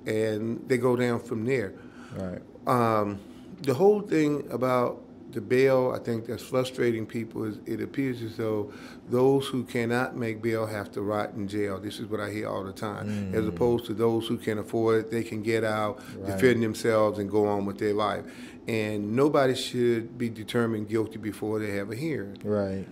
[0.06, 1.72] and they go down from there.
[2.14, 2.42] Right.
[2.66, 3.20] Um,
[3.62, 5.03] the whole thing about
[5.35, 7.44] the bail, I think that's frustrating people.
[7.44, 8.73] Is it appears as though
[9.09, 11.79] those who cannot make bail have to rot in jail.
[11.79, 13.09] This is what I hear all the time.
[13.09, 13.35] Mm.
[13.35, 16.27] As opposed to those who can afford it, they can get out, right.
[16.27, 18.25] defend themselves, and go on with their life.
[18.66, 22.38] And nobody should be determined guilty before they have a hearing.
[22.42, 22.87] Right.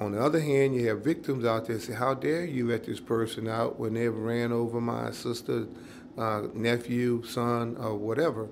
[0.00, 3.00] On the other hand, you have victims out there say, "How dare you let this
[3.00, 5.66] person out when they've ran over my sister,
[6.18, 8.48] uh, nephew, son, or whatever?"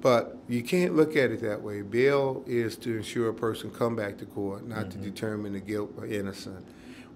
[0.00, 1.82] But you can't look at it that way.
[1.82, 5.02] Bail is to ensure a person come back to court, not mm-hmm.
[5.02, 6.64] to determine the guilt or innocent.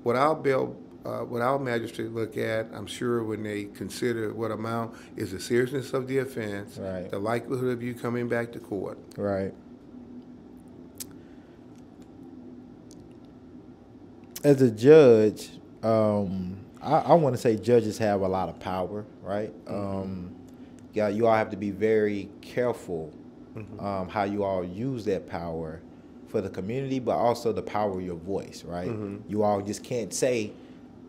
[0.02, 4.50] What our bail, uh, what our magistrate look at, I'm sure when they consider what
[4.50, 7.10] amount is the seriousness of the offense, right.
[7.10, 8.98] the likelihood of you coming back to court.
[9.16, 9.54] Right.
[14.42, 15.48] As a judge,
[15.82, 19.50] um, I, I want to say judges have a lot of power, right?
[19.64, 20.00] Mm-hmm.
[20.02, 20.36] Um,
[20.94, 23.12] yeah, you all have to be very careful
[23.56, 23.84] mm-hmm.
[23.84, 25.80] um, how you all use that power
[26.28, 28.88] for the community, but also the power of your voice, right?
[28.88, 29.30] Mm-hmm.
[29.30, 30.52] You all just can't say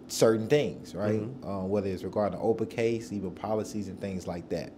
[0.07, 1.21] certain things, right?
[1.21, 1.47] Mm-hmm.
[1.47, 4.71] Uh, whether it's regarding the open case, even policies and things like that.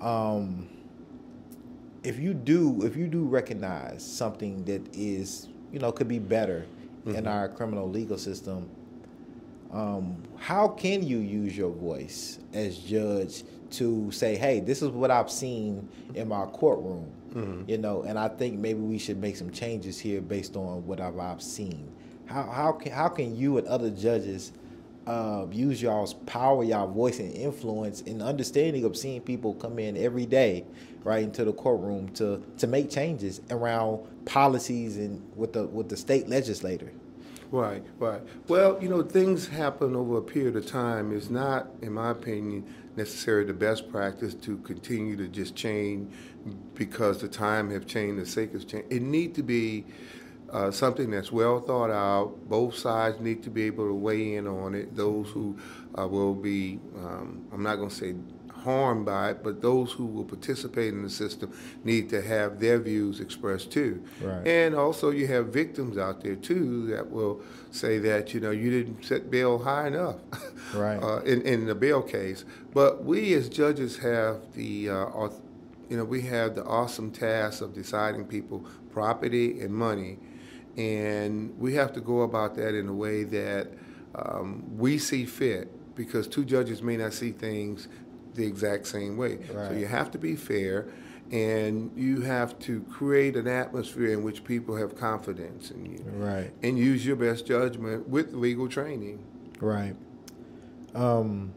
[0.00, 0.68] Um,
[2.02, 6.66] if you do, if you do recognize something that is, you know, could be better
[7.06, 7.28] in mm-hmm.
[7.28, 8.68] our criminal legal system,
[9.72, 15.10] um, how can you use your voice as judge to say, hey, this is what
[15.10, 17.68] I've seen in my courtroom, mm-hmm.
[17.68, 21.00] you know, and I think maybe we should make some changes here based on what
[21.00, 21.90] I've, I've seen.
[22.26, 24.52] How, how, can, how can you and other judges
[25.06, 29.96] uh, use y'all's power, y'all voice and influence and understanding of seeing people come in
[29.96, 30.64] every day,
[31.04, 35.96] right, into the courtroom to, to make changes around policies and with the, with the
[35.96, 36.90] state legislator?
[37.52, 38.20] Right, right.
[38.48, 41.16] Well, you know, things happen over a period of time.
[41.16, 46.12] It's not, in my opinion, necessarily the best practice to continue to just change
[46.74, 48.92] because the time have changed, the sake has changed.
[48.92, 49.84] It need to be
[50.50, 52.48] uh, something that's well thought out.
[52.48, 54.94] Both sides need to be able to weigh in on it.
[54.94, 55.58] Those who
[55.98, 58.14] uh, will be, um, I'm not going to say
[58.66, 62.80] harmed by it, but those who will participate in the system need to have their
[62.80, 64.02] views expressed too.
[64.20, 64.44] Right.
[64.44, 68.70] And also, you have victims out there too that will say that you know you
[68.70, 70.16] didn't set bail high enough,
[70.74, 71.00] right?
[71.00, 72.44] uh, in in the bail case.
[72.74, 75.28] But we as judges have the uh,
[75.88, 80.18] you know we have the awesome task of deciding people property and money,
[80.76, 83.68] and we have to go about that in a way that
[84.16, 87.88] um, we see fit because two judges may not see things
[88.36, 89.36] the exact same way.
[89.52, 89.68] Right.
[89.68, 90.86] So you have to be fair
[91.32, 96.04] and you have to create an atmosphere in which people have confidence in you.
[96.14, 96.52] Right.
[96.62, 99.24] And use your best judgment with legal training.
[99.60, 99.96] Right.
[100.94, 101.52] Um,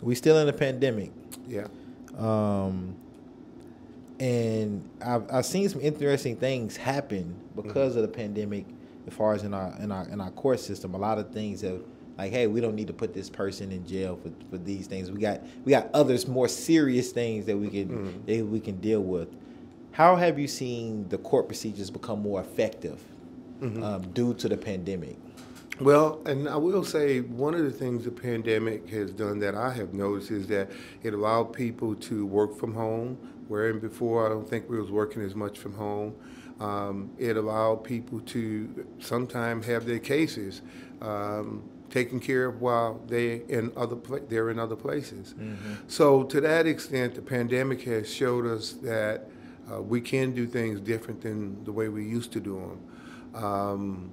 [0.00, 1.10] we still in a pandemic.
[1.48, 1.66] Yeah.
[2.16, 2.96] Um,
[4.20, 8.04] and I've, I've seen some interesting things happen because mm-hmm.
[8.04, 8.66] of the pandemic
[9.06, 11.60] as far as in our in our in our court system a lot of things
[11.62, 11.82] have
[12.18, 15.10] like hey we don't need to put this person in jail for, for these things
[15.10, 18.26] we got we got others more serious things that we can mm-hmm.
[18.26, 19.28] that we can deal with
[19.92, 23.00] how have you seen the court procedures become more effective
[23.60, 23.82] mm-hmm.
[23.82, 25.16] um, due to the pandemic
[25.80, 29.72] well, and I will say one of the things the pandemic has done that I
[29.72, 30.70] have noticed is that
[31.02, 35.22] it allowed people to work from home, wherein before I don't think we was working
[35.22, 36.14] as much from home.
[36.60, 40.62] Um, it allowed people to sometimes have their cases
[41.02, 43.96] um, taken care of while they in other
[44.28, 45.34] they're in other places.
[45.34, 45.74] Mm-hmm.
[45.86, 49.28] So to that extent, the pandemic has showed us that
[49.70, 53.44] uh, we can do things different than the way we used to do them.
[53.44, 54.12] Um,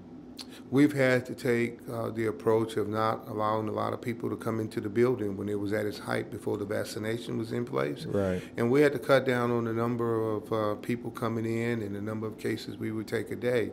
[0.72, 4.38] We've had to take uh, the approach of not allowing a lot of people to
[4.38, 7.66] come into the building when it was at its height before the vaccination was in
[7.66, 8.06] place.
[8.06, 8.42] Right.
[8.56, 11.94] And we had to cut down on the number of uh, people coming in and
[11.94, 13.72] the number of cases we would take a day.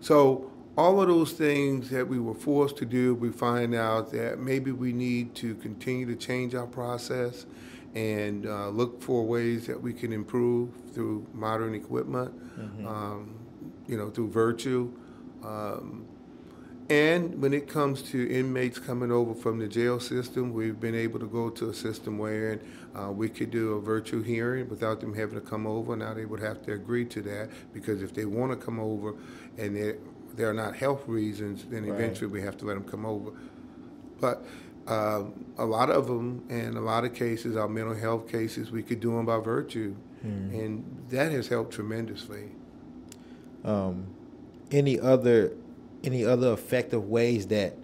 [0.00, 4.40] So all of those things that we were forced to do, we find out that
[4.40, 7.46] maybe we need to continue to change our process
[7.94, 12.86] and uh, look for ways that we can improve through modern equipment, mm-hmm.
[12.86, 13.34] um,
[13.86, 14.92] you know, through virtue.
[15.44, 16.06] Um,
[16.90, 21.18] and when it comes to inmates coming over from the jail system, we've been able
[21.18, 22.60] to go to a system where
[22.94, 25.96] uh, we could do a virtual hearing without them having to come over.
[25.96, 29.14] Now they would have to agree to that because if they want to come over
[29.56, 29.96] and there,
[30.36, 32.34] there are not health reasons, then eventually right.
[32.34, 33.30] we have to let them come over.
[34.20, 34.44] But
[34.86, 35.24] uh,
[35.58, 39.00] a lot of them, and a lot of cases, our mental health cases, we could
[39.00, 39.94] do them by virtue,
[40.24, 40.52] mm.
[40.52, 42.50] and that has helped tremendously.
[43.64, 44.06] Um,
[44.70, 45.52] any other
[46.02, 47.76] any other effective ways that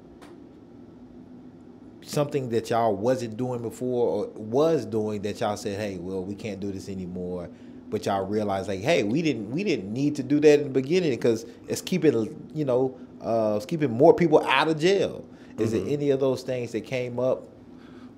[2.03, 6.35] something that y'all wasn't doing before or was doing that y'all said, hey, well, we
[6.35, 7.49] can't do this anymore,
[7.91, 10.71] but y'all realize like, hey, we didn't we didn't need to do that in the
[10.71, 15.25] beginning because it's keeping you know uh, it's keeping more people out of jail.
[15.59, 15.85] Is mm-hmm.
[15.85, 17.47] there any of those things that came up?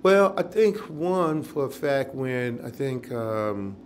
[0.03, 3.77] Well, I think one for a fact when I think um,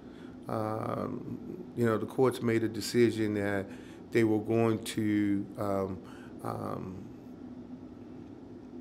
[0.49, 1.39] um,
[1.77, 3.67] you know the courts made a decision that
[4.13, 5.99] they were going to um,
[6.43, 7.05] um,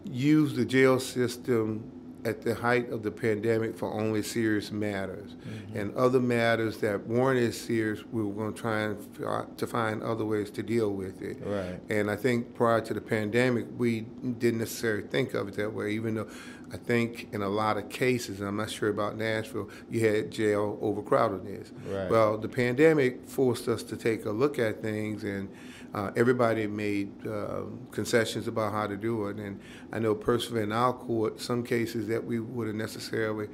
[0.06, 1.92] use the jail system
[2.26, 5.32] at the height of the pandemic for only serious matters.
[5.32, 5.78] Mm-hmm.
[5.78, 10.02] And other matters that weren't as serious, we were going to try and to find
[10.02, 11.38] other ways to deal with it.
[11.46, 11.80] Right.
[11.90, 15.92] And I think prior to the pandemic, we didn't necessarily think of it that way,
[15.92, 16.28] even though
[16.74, 20.32] I think in a lot of cases, and I'm not sure about Nashville, you had
[20.32, 21.72] jail overcrowdedness.
[21.88, 22.10] Right.
[22.10, 25.48] Well, the pandemic forced us to take a look at things and
[25.96, 29.38] uh, everybody made uh, concessions about how to do it.
[29.38, 29.62] And
[29.94, 33.48] I know personally in our court, some cases that we would have necessarily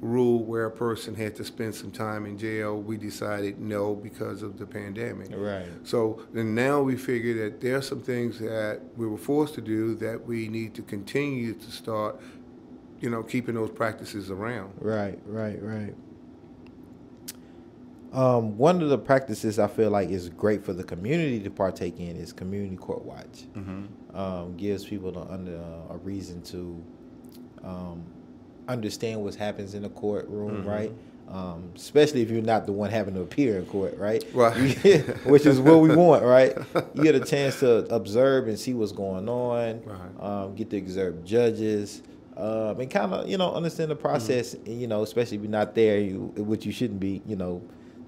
[0.00, 4.42] ruled where a person had to spend some time in jail, we decided no because
[4.42, 5.28] of the pandemic.
[5.32, 5.68] Right.
[5.84, 9.60] So then now we figure that there are some things that we were forced to
[9.60, 12.20] do that we need to continue to start,
[13.00, 14.74] you know, keeping those practices around.
[14.80, 15.94] Right, right, right.
[18.14, 21.98] Um, one of the practices I feel like is great for the community to partake
[21.98, 23.44] in is community court watch.
[23.56, 24.16] Mm-hmm.
[24.16, 26.84] Um, gives people the, under, uh, a reason to
[27.64, 28.04] um,
[28.68, 30.68] understand what happens in the courtroom, mm-hmm.
[30.68, 30.92] right?
[31.28, 34.24] Um, especially if you're not the one having to appear in court, right?
[34.32, 34.54] Right.
[35.26, 36.56] Which is what we want, right?
[36.94, 39.82] You get a chance to observe and see what's going on.
[39.84, 40.20] Right.
[40.20, 42.02] Um, get to observe judges.
[42.36, 44.54] Um, and kind of, you know, understand the process.
[44.54, 44.80] Mm-hmm.
[44.80, 47.22] You know, especially if you're not there, you, which you shouldn't be.
[47.26, 47.62] You know,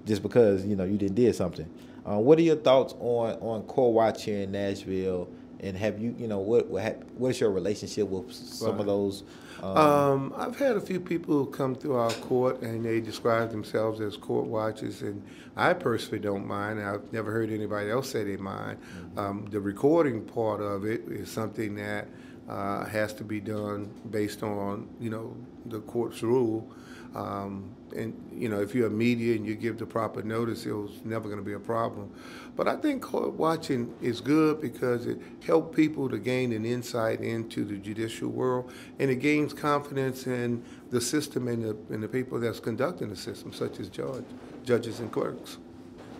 [0.07, 1.69] just because you know you didn't did something.
[2.07, 5.29] Uh, what are your thoughts on on Court Watch here in Nashville?
[5.59, 8.79] And have you you know what what is your relationship with some right.
[8.79, 9.23] of those?
[9.61, 13.99] Um, um, I've had a few people come through our court and they describe themselves
[13.99, 15.23] as court watchers, and
[15.55, 16.79] I personally don't mind.
[16.79, 18.77] I've never heard anybody else say they mind.
[18.77, 19.19] Mm-hmm.
[19.19, 22.07] Um, the recording part of it is something that
[22.47, 26.69] uh, has to be done based on you know the court's rule.
[27.15, 30.71] Um, and you know, if you're a media and you give the proper notice, it
[30.71, 32.11] was never going to be a problem.
[32.55, 37.21] But I think court watching is good because it helps people to gain an insight
[37.21, 42.07] into the judicial world, and it gains confidence in the system and the, and the
[42.07, 44.25] people that's conducting the system, such as judge,
[44.63, 45.57] judges and clerks.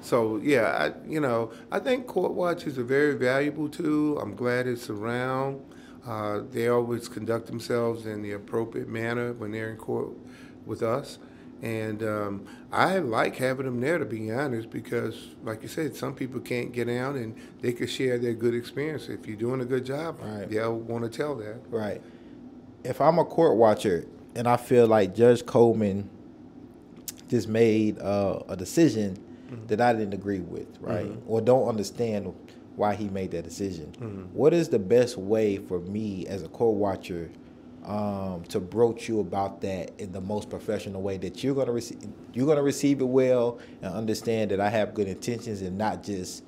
[0.02, 4.20] So yeah, I, you know, I think court watch is a very valuable tool.
[4.20, 5.64] I'm glad it's around.
[6.06, 10.10] Uh, they always conduct themselves in the appropriate manner when they're in court
[10.66, 11.20] with us.
[11.62, 16.14] And um, I like having them there, to be honest, because, like you said, some
[16.14, 19.10] people can't get out and they can share their good experience.
[19.10, 20.50] If you're doing a good job, right.
[20.50, 21.62] they'll want to tell that.
[21.70, 22.02] Right.
[22.84, 26.10] If I'm a court watcher and I feel like Judge Coleman
[27.28, 29.18] just made uh, a decision
[29.50, 29.66] mm-hmm.
[29.68, 31.30] that I didn't agree with, right, mm-hmm.
[31.30, 32.34] or don't understand
[32.76, 33.92] why he made that decision.
[33.94, 34.22] Mm-hmm.
[34.34, 37.32] What is the best way for me as a court watcher
[37.88, 41.98] um, to broach you about that in the most professional way that you're gonna receive?
[42.34, 46.44] You're gonna receive it well and understand that I have good intentions and not just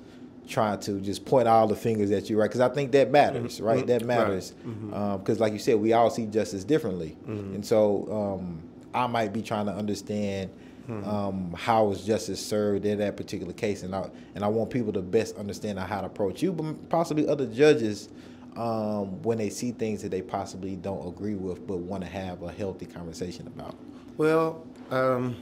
[0.46, 2.48] trying to just point all the fingers at you, right?
[2.48, 3.64] Because I think that matters, mm-hmm.
[3.64, 3.86] right?
[3.86, 4.50] That matters.
[4.50, 5.24] Because, right.
[5.24, 5.32] mm-hmm.
[5.32, 7.54] um, like you said, we all see justice differently, mm-hmm.
[7.54, 10.50] and so um, I might be trying to understand
[10.88, 11.08] mm-hmm.
[11.08, 14.92] um, how was justice served in that particular case, and I and I want people
[14.92, 18.10] to best understand how to approach you, but possibly other judges
[18.56, 22.42] um, when they see things that they possibly don't agree with, but want to have
[22.42, 23.76] a healthy conversation about.
[24.16, 24.66] Well.
[24.90, 25.36] Um,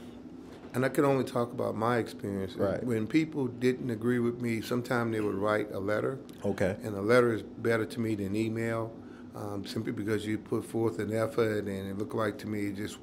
[0.73, 2.55] and I can only talk about my experience.
[2.55, 2.83] Right.
[2.83, 6.19] When people didn't agree with me, sometimes they would write a letter.
[6.45, 6.75] Okay.
[6.83, 8.91] And a letter is better to me than email,
[9.35, 12.99] um, simply because you put forth an effort, and it looked like to me just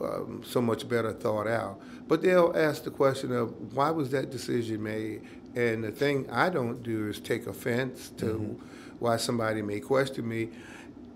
[0.00, 1.80] um, so much better thought out.
[2.06, 5.22] But they'll ask the question of why was that decision made?
[5.56, 8.83] And the thing I don't do is take offense to mm-hmm.
[9.04, 10.48] Why somebody may question me.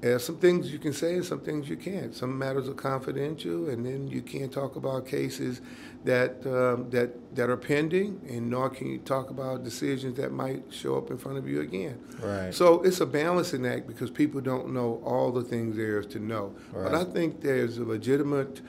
[0.01, 2.15] There's some things you can say and some things you can't.
[2.15, 5.61] Some matters are confidential, and then you can't talk about cases
[6.05, 10.63] that um, that that are pending, and nor can you talk about decisions that might
[10.71, 11.99] show up in front of you again.
[12.21, 12.55] Right.
[12.55, 16.21] So it's a balancing act because people don't know all the things there is to
[16.21, 16.55] know.
[16.73, 16.85] Right.
[16.85, 18.61] But I think there's a legitimate.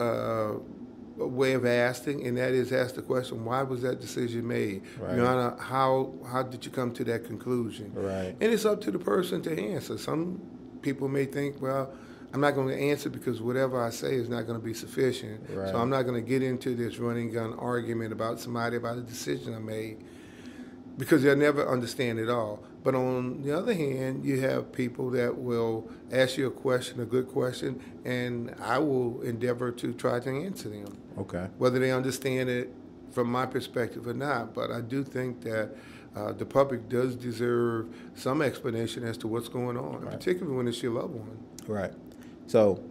[0.00, 0.54] Uh,
[1.16, 4.82] way of asking, and that is ask the question: Why was that decision made?
[4.98, 5.16] Right.
[5.16, 7.92] Your Honor, how how did you come to that conclusion?
[7.94, 8.36] Right.
[8.40, 9.98] And it's up to the person to answer.
[9.98, 10.40] Some
[10.82, 11.92] people may think, well,
[12.32, 15.42] I'm not going to answer because whatever I say is not going to be sufficient.
[15.50, 15.68] Right.
[15.68, 19.02] So I'm not going to get into this running gun argument about somebody about a
[19.02, 19.98] decision I made
[20.98, 22.62] because they'll never understand it all.
[22.84, 27.04] But on the other hand, you have people that will ask you a question, a
[27.04, 30.96] good question, and I will endeavor to try to answer them.
[31.16, 31.48] Okay.
[31.58, 32.72] Whether they understand it
[33.12, 34.54] from my perspective or not.
[34.54, 35.70] But I do think that
[36.16, 40.12] uh, the public does deserve some explanation as to what's going on, right.
[40.12, 41.38] particularly when it's your loved one.
[41.66, 41.92] Right.
[42.46, 42.82] So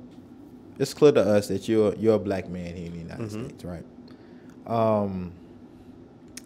[0.80, 3.46] it's clear to us that you're you're a black man here in the United mm-hmm.
[3.48, 3.86] States, right?
[4.66, 5.34] Um,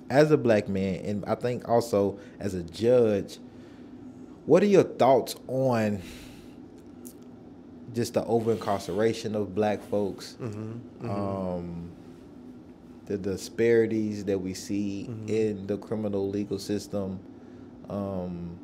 [0.10, 3.40] as a black man, and I think also as a judge,
[4.46, 6.02] what are your thoughts on
[7.94, 10.38] just the over incarceration of black folks?
[10.40, 11.08] Mm-hmm.
[11.08, 11.10] Mm-hmm.
[11.10, 11.92] Um,
[13.06, 15.30] the disparities that we see mm-hmm.
[15.30, 17.20] in the criminal legal system.
[17.90, 18.60] Um,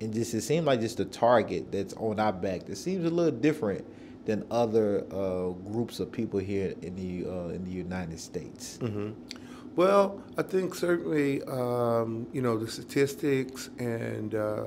[0.00, 3.10] and just it seems like just the target that's on our back that seems a
[3.10, 3.84] little different
[4.26, 8.78] than other uh, groups of people here in the uh, in the United States.
[8.80, 9.10] Mm-hmm.
[9.78, 14.64] Well, I think certainly um, you know the statistics and uh,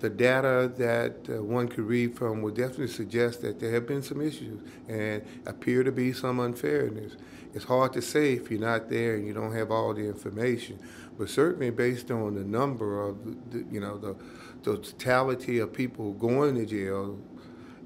[0.00, 4.02] the data that uh, one could read from would definitely suggest that there have been
[4.02, 7.16] some issues and appear to be some unfairness
[7.52, 10.78] it's hard to say if you're not there and you don't have all the information.
[11.18, 14.16] But certainly, based on the number of, the, you know, the,
[14.62, 17.18] the totality of people going to jail,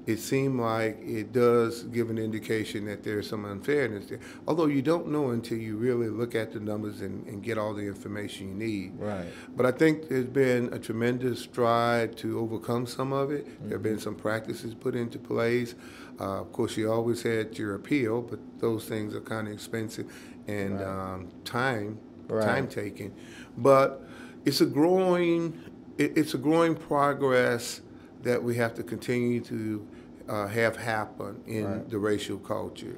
[0.05, 4.19] it seemed like it does give an indication that there's some unfairness there.
[4.47, 7.73] Although you don't know until you really look at the numbers and, and, get all
[7.73, 8.99] the information you need.
[8.99, 9.25] Right.
[9.55, 13.45] But I think there's been a tremendous stride to overcome some of it.
[13.45, 13.69] Mm-hmm.
[13.69, 14.01] There have been mm-hmm.
[14.01, 15.75] some practices put into place.
[16.19, 20.11] Uh, of course, you always had your appeal, but those things are kind of expensive
[20.47, 20.87] and right.
[20.87, 22.45] um, time right.
[22.45, 23.13] time taking.
[23.57, 24.03] But
[24.45, 25.59] it's a growing
[25.97, 27.81] it, it's a growing progress
[28.23, 29.87] that we have to continue to
[30.27, 31.89] uh, have happened in right.
[31.89, 32.97] the racial culture.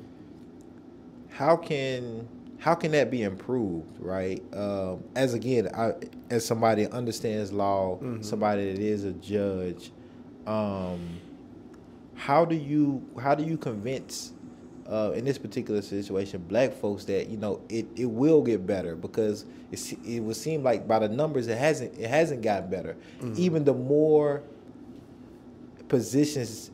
[1.30, 2.28] How can
[2.60, 4.42] how can that be improved, right?
[4.54, 5.94] Um, as again, I,
[6.30, 8.24] as somebody understands law, mm-hmm.
[8.24, 9.92] somebody that is a judge,
[10.48, 11.20] um,
[12.16, 14.34] how do you how do you convince
[14.90, 18.96] uh, in this particular situation black folks that you know it, it will get better
[18.96, 22.96] because it, it would seem like by the numbers it hasn't it hasn't gotten better
[23.20, 23.34] mm-hmm.
[23.38, 24.42] even the more
[25.90, 26.72] positions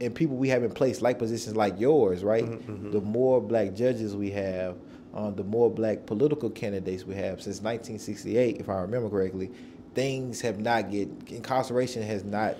[0.00, 2.90] and people we have in place like positions like yours right mm-hmm, mm-hmm.
[2.90, 4.76] the more black judges we have
[5.14, 9.50] um, the more black political candidates we have since 1968 if i remember correctly
[9.94, 12.56] things have not get incarceration has not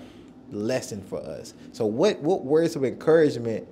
[0.51, 1.53] lessened for us.
[1.71, 3.67] So what what words of encouragement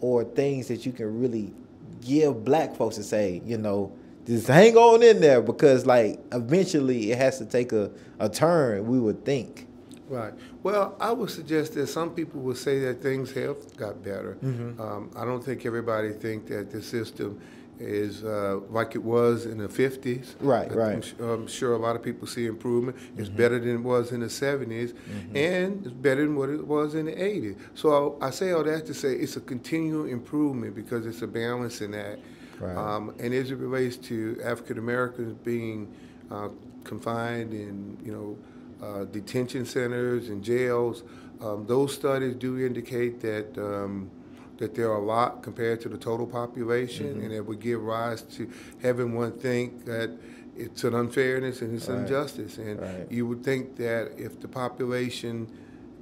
[0.00, 1.52] or things that you can really
[2.00, 3.92] give black folks to say, you know,
[4.26, 8.86] just hang on in there because like eventually it has to take a, a turn,
[8.86, 9.66] we would think.
[10.10, 10.34] Right.
[10.64, 14.36] Well, I would suggest that some people would say that things have got better.
[14.42, 14.80] Mm-hmm.
[14.80, 17.40] Um, I don't think everybody think that the system
[17.78, 20.34] is uh, like it was in the 50s.
[20.40, 21.14] Right, I'm right.
[21.20, 22.96] I'm sure a lot of people see improvement.
[23.16, 24.94] It's better than it was in the 70s,
[25.34, 27.56] and it's better than what it was in the 80s.
[27.74, 31.94] So I say all that to say it's a continual improvement because it's a balancing
[31.94, 32.18] act.
[32.58, 32.76] Right.
[32.76, 35.88] Um, and as it relates to African Americans being
[36.30, 36.48] uh,
[36.84, 38.36] confined in, you know,
[38.82, 41.02] uh, detention centers and jails,
[41.40, 44.10] um, those studies do indicate that um,
[44.58, 48.20] that there are a lot compared to the total population, and it would give rise
[48.22, 48.50] to
[48.82, 50.10] having one think that
[50.54, 52.00] it's an unfairness and it's Right.
[52.00, 52.58] injustice.
[52.58, 53.06] And Right.
[53.10, 55.48] you would think that if the population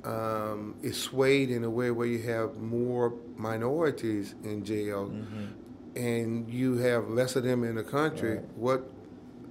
[0.05, 5.13] um, is swayed in a way where you have more minorities in jail,
[5.97, 8.45] and you have less of them in the country, Right.
[8.57, 8.91] what?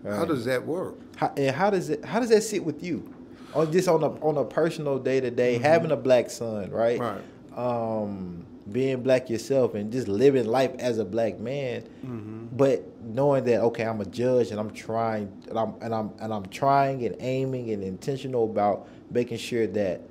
[0.05, 0.95] How does that work?
[1.17, 3.13] How, and how does it how does that sit with you?
[3.57, 6.99] On just on a on a personal day to day, having a black son, right?
[6.99, 7.21] Right.
[7.55, 12.47] Um, being black yourself and just living life as a black man, mm-hmm.
[12.51, 16.33] but knowing that okay, I'm a judge and I'm trying and I'm and I'm and
[16.33, 20.01] I'm trying and aiming and intentional about making sure that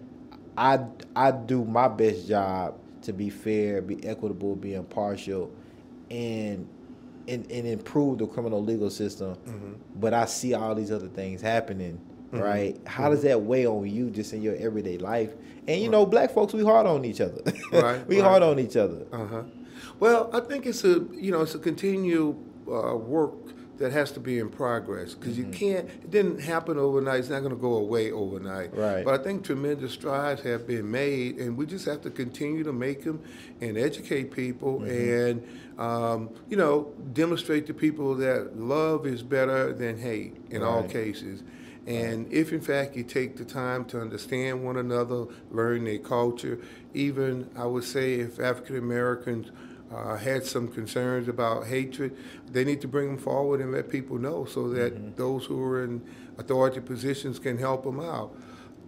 [0.57, 0.81] I
[1.15, 5.51] I do my best job to be fair, be equitable, be impartial,
[6.11, 6.69] and
[7.29, 9.35] and, and improve the criminal legal system.
[9.35, 9.73] Mm-hmm.
[9.97, 12.01] But I see all these other things happening,
[12.41, 12.79] right?
[12.87, 15.31] How does that weigh on you just in your everyday life?
[15.69, 17.43] And you know, black folks, we hard on each other.
[17.73, 18.29] Right, we right.
[18.29, 19.07] hard on each other.
[19.13, 19.43] Uh huh.
[19.99, 23.35] Well, I think it's a you know it's a continual uh, work
[23.79, 25.89] that has to be in progress because you can't.
[25.89, 27.21] It didn't happen overnight.
[27.21, 28.75] It's not going to go away overnight.
[28.75, 29.05] Right.
[29.05, 32.73] But I think tremendous strides have been made, and we just have to continue to
[32.73, 33.23] make them
[33.61, 35.47] and educate people and
[35.79, 41.43] um, you know demonstrate to people that love is better than hate in all cases.
[41.87, 46.59] And if in fact you take the time to understand one another, learn their culture,
[46.95, 49.51] even I would say if African Americans
[49.93, 52.17] uh, had some concerns about hatred,
[52.51, 55.85] they need to bring them forward and let people know so that those who are
[55.85, 56.03] in
[56.39, 58.35] authority positions can help them out.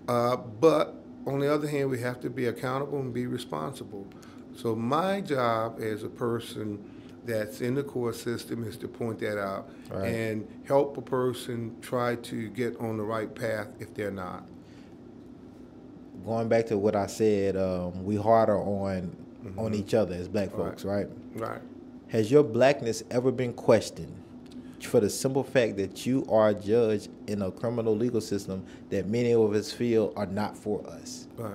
[0.08, 0.96] Uh, but
[1.26, 4.06] on the other hand, we have to be accountable and be responsible.
[4.56, 9.38] So my job as a person that's in the court system is to point that
[9.38, 10.06] out Right.
[10.08, 14.46] and help a person try to get on the right path if they're not.
[16.24, 19.60] Going back to what I said, um, we harder on Mm-hmm.
[19.60, 21.06] on each other as black folks, right?
[21.36, 21.60] Right.
[22.08, 24.12] Has your blackness ever been questioned
[24.80, 29.06] for the simple fact that you are a judge in a criminal legal system that
[29.06, 31.28] many of us feel are not for us?
[31.36, 31.52] Right.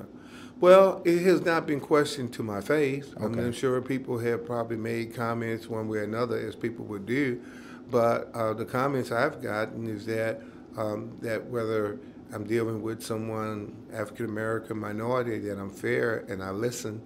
[0.60, 3.14] Well, it has not been questioned to my face.
[3.18, 7.42] I'm sure people have probably made comments one way or another, as people would do.
[7.92, 10.42] But uh, the comments I've gotten is that
[10.78, 12.00] um, that whether
[12.34, 17.02] I'm dealing with someone African American minority, that I'm fair and I listen.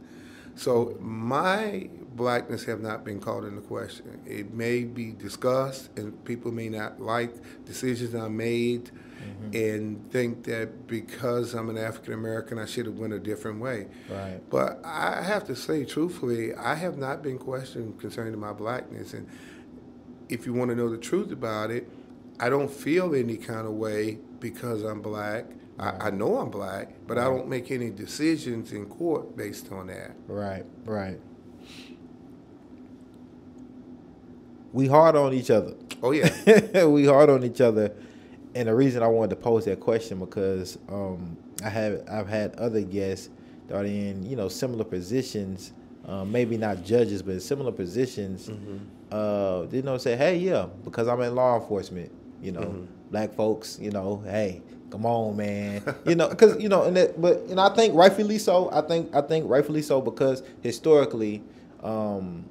[0.56, 4.20] So my blackness have not been called into question.
[4.26, 7.36] It may be discussed, and people may not like
[7.66, 8.92] decisions I made,
[9.28, 9.56] Mm-hmm.
[9.56, 13.88] and think that because I'm an African American, I should have went a different way.
[14.10, 14.40] Right.
[14.50, 19.28] But I have to say, truthfully, I have not been questioned concerning my blackness, and
[20.30, 21.90] if you want to know the truth about it,
[22.40, 25.46] I don't feel any kind of way because I'm black.
[25.80, 29.88] I, I know I'm black, but I don't make any decisions in court based on
[29.88, 30.16] that.
[30.28, 31.20] Right, right.
[34.74, 35.74] We hard on each other.
[36.04, 37.94] Oh yeah, we hard on each other,
[38.56, 42.56] and the reason I wanted to pose that question because um, I have I've had
[42.56, 43.30] other guests
[43.68, 45.74] that are in you know similar positions,
[46.06, 48.50] um, maybe not judges, but similar positions.
[49.12, 52.12] Uh, you know, say, hey, yeah, because I'm in law enforcement.
[52.42, 53.80] You know, black folks.
[53.80, 55.82] You know, hey, come on, man.
[56.06, 58.70] you know, because you know, and that, but know, I think rightfully so.
[58.72, 61.44] I think I think rightfully so because historically.
[61.84, 62.46] Um,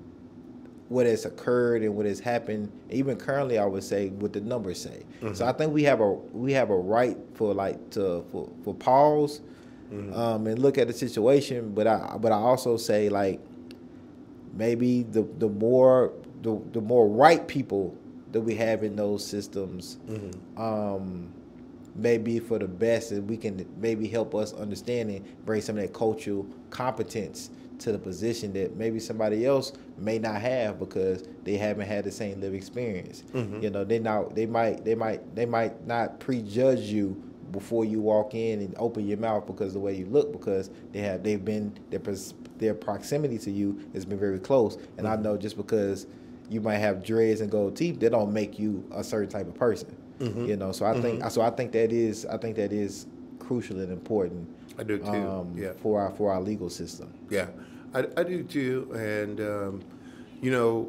[0.88, 4.80] what has occurred and what has happened, even currently, I would say what the numbers
[4.80, 5.02] say.
[5.34, 8.74] So I think we have a we have a right for like to for, for
[8.74, 9.40] pause
[10.14, 11.72] um, and look at the situation.
[11.74, 13.40] But I but I also say like
[14.54, 16.12] maybe the the more
[16.42, 17.96] the the more right people
[18.32, 19.98] that we have in those systems,
[20.56, 21.32] um,
[21.94, 25.82] maybe for the best, and we can maybe help us understand and bring some of
[25.82, 31.56] that cultural competence to the position that maybe somebody else may not have because they
[31.56, 33.24] haven't had the same live experience.
[33.32, 33.62] Mm-hmm.
[33.62, 37.22] You know, they now they might they might they might not prejudge you
[37.52, 41.00] before you walk in and open your mouth because the way you look because they
[41.00, 42.00] have they've been their
[42.58, 44.78] their proximity to you has been very close.
[44.98, 45.22] And I mm-hmm.
[45.22, 46.06] know just because
[46.48, 49.54] you might have dreads and gold teeth, that don't make you a certain type of
[49.54, 49.94] person.
[50.18, 50.46] Mm-hmm.
[50.46, 53.06] You know, so I think so I think that is I think that is
[53.46, 55.06] crucial and important I do too.
[55.06, 55.72] um, yeah.
[55.82, 57.12] for our for our legal system.
[57.30, 57.48] Yeah,
[57.94, 58.90] I, I do too.
[58.94, 59.84] And, um,
[60.42, 60.82] you know,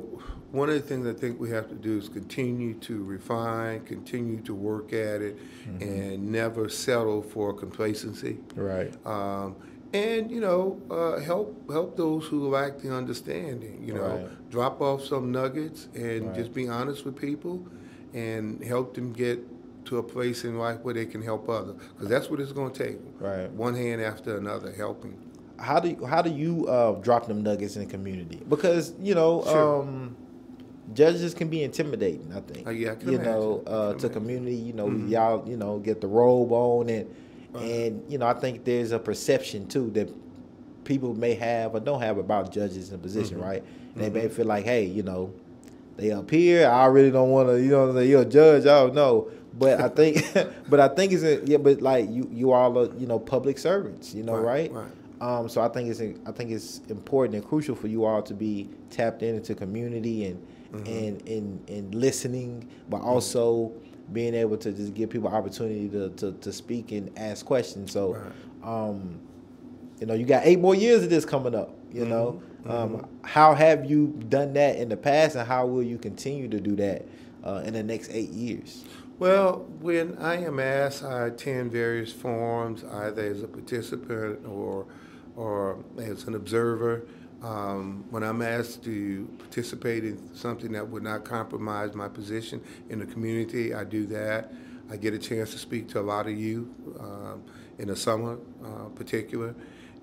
[0.52, 4.42] one of the things I think we have to do is continue to refine, continue
[4.42, 5.82] to work at it, mm-hmm.
[5.82, 8.38] and never settle for complacency.
[8.56, 8.94] Right.
[9.06, 9.56] Um,
[9.94, 13.84] and you know, uh, help help those who lack the understanding.
[13.86, 14.50] You know, right.
[14.52, 16.36] drop off some nuggets and right.
[16.36, 17.66] just be honest with people,
[18.14, 19.40] and help them get
[19.88, 21.76] to a place in life where they can help others.
[21.94, 22.98] Because that's what it's going to take.
[23.20, 23.50] Right.
[23.52, 25.18] One hand after another, helping.
[25.60, 28.42] How do you, how do you uh, drop them nuggets in the community?
[28.48, 29.44] Because you know.
[29.44, 29.82] Sure.
[29.82, 30.16] Um,
[30.94, 32.32] judges can be intimidating.
[32.34, 32.68] I think.
[32.68, 33.24] Uh, yeah, I you imagine.
[33.24, 34.56] know, uh, to community.
[34.56, 35.10] You know, mm-hmm.
[35.10, 37.14] y'all, you know, get the robe on and
[37.56, 40.14] and you know, I think there's a perception too that
[40.84, 43.48] people may have or don't have about judges in position, mm-hmm.
[43.48, 43.64] right?
[43.64, 44.00] Mm-hmm.
[44.00, 45.34] they may feel like, hey, you know,
[45.98, 46.70] they up here.
[46.70, 48.64] I really don't want to, you know, you're a judge.
[48.64, 49.30] I don't know.
[49.54, 50.26] But I think,
[50.70, 51.58] but I think it's a, yeah.
[51.58, 54.72] But like you, you all are, you know, public servants, you know, right?
[54.72, 54.92] Right.
[55.20, 58.34] Um, so I think it's I think it's important and crucial for you all to
[58.34, 60.86] be tapped into community and mm-hmm.
[60.86, 63.08] and and and listening, but mm-hmm.
[63.08, 63.74] also
[64.14, 67.92] being able to just give people opportunity to, to, to speak and ask questions.
[67.92, 68.32] So, right.
[68.64, 69.20] um,
[70.00, 71.74] you know, you got eight more years of this coming up.
[71.92, 72.10] You mm-hmm.
[72.10, 73.26] know, um, mm-hmm.
[73.26, 76.76] how have you done that in the past, and how will you continue to do
[76.78, 77.06] that
[77.44, 78.84] uh, in the next eight years?
[79.20, 84.86] Well, when I am asked, I attend various forums, either as a participant or
[85.36, 87.08] or as an observer.
[87.42, 93.00] Um, when I'm asked to participate in something that would not compromise my position in
[93.00, 94.52] the community, I do that.
[94.90, 97.44] I get a chance to speak to a lot of you um,
[97.80, 99.56] in the summer, uh, particular.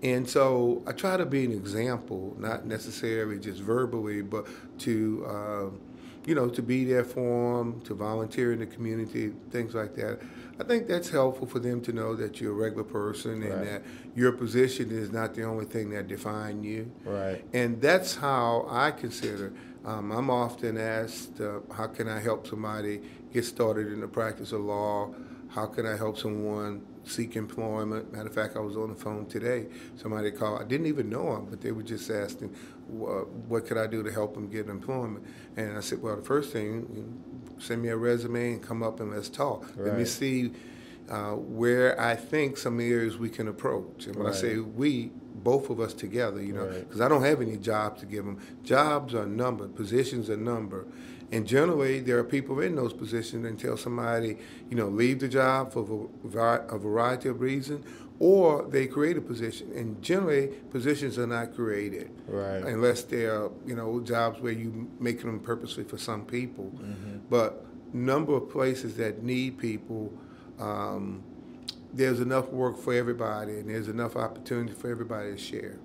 [0.03, 4.47] And so I try to be an example, not necessarily just verbally, but
[4.81, 5.81] to, um,
[6.27, 10.21] you know, to be there for them, to volunteer in the community, things like that.
[10.59, 13.83] I think that's helpful for them to know that you're a regular person and that
[14.15, 16.93] your position is not the only thing that defines you.
[17.05, 17.45] Right.
[17.53, 19.53] And that's how I consider.
[19.85, 23.03] Um, I'm often asked, uh, how can I help somebody
[23.33, 25.13] get started in the practice of law?
[25.49, 28.13] How can I help someone seek employment?
[28.13, 29.67] Matter of fact, I was on the phone today.
[29.97, 30.61] Somebody called.
[30.61, 32.49] I didn't even know him, but they were just asking,
[32.89, 35.25] what could I do to help them get employment?
[35.57, 37.23] And I said, well, the first thing,
[37.59, 39.71] send me a resume and come up and let's talk.
[39.77, 39.89] Right.
[39.89, 40.53] Let me see
[41.09, 44.07] uh, where I think some areas we can approach.
[44.07, 44.35] And when right.
[44.35, 47.07] I say we, both of us together, you know, because right.
[47.07, 48.41] I don't have any jobs to give them.
[48.63, 50.87] Jobs are numbered, positions are numbered.
[51.33, 54.39] And generally, there are people in those positions until somebody,
[54.71, 57.85] you know, leave the job for a variety of reasons,
[58.21, 59.73] or they create a position.
[59.75, 62.63] And generally, positions are not created right.
[62.63, 66.71] unless they're you know jobs where you make them purposely for some people.
[66.77, 67.19] Mm-hmm.
[67.29, 70.13] But number of places that need people,
[70.59, 71.23] um,
[71.93, 75.79] there's enough work for everybody, and there's enough opportunity for everybody to share.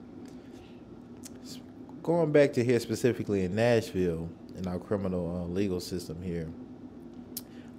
[2.01, 4.29] Going back to here specifically in Nashville,
[4.59, 6.47] in our criminal uh, legal system here,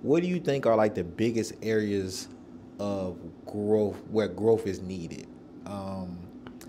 [0.02, 2.28] what do you think are like the biggest areas
[2.80, 5.26] of growth where growth is needed.
[5.66, 6.18] Um,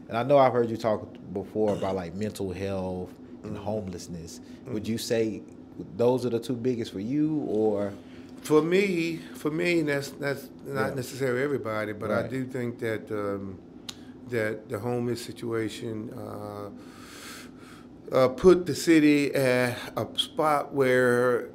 [0.10, 3.64] and I know I've heard you talk before about like mental health and mm-hmm.
[3.64, 4.40] homelessness.
[4.40, 4.74] Mm-hmm.
[4.74, 5.42] Would you say
[5.96, 7.94] those are the two biggest for you, or?
[8.42, 10.96] For me, for me, that's that's not yeah.
[10.96, 12.26] necessarily everybody, but right.
[12.26, 13.58] I do think that um,
[14.30, 16.70] that the homeless situation uh,
[18.12, 21.50] uh, put the city at a spot where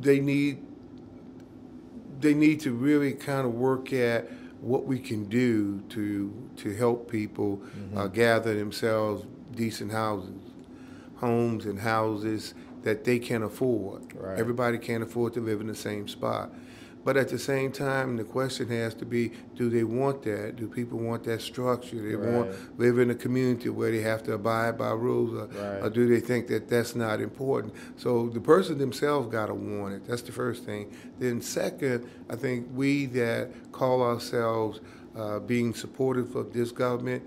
[0.00, 0.64] they need
[2.20, 4.28] they need to really kind of work at
[4.60, 7.98] what we can do to to help people mm-hmm.
[7.98, 9.24] uh, gather themselves
[9.54, 10.40] decent houses,
[11.16, 14.02] homes and houses that they can afford.
[14.14, 14.38] Right.
[14.38, 16.50] Everybody can't afford to live in the same spot.
[17.08, 20.56] But at the same time, the question has to be: Do they want that?
[20.56, 21.96] Do people want that structure?
[21.96, 22.34] They right.
[22.34, 25.84] want live in a community where they have to abide by rules, or, right.
[25.84, 27.72] or, do they think that that's not important?
[27.96, 30.06] So the person themselves got to want it.
[30.06, 30.94] That's the first thing.
[31.18, 34.80] Then second, I think we that call ourselves
[35.16, 37.22] uh, being supportive of this government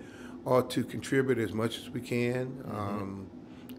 [0.45, 2.51] ought to contribute as much as we can.
[2.51, 2.77] Mm-hmm.
[2.77, 3.27] Um,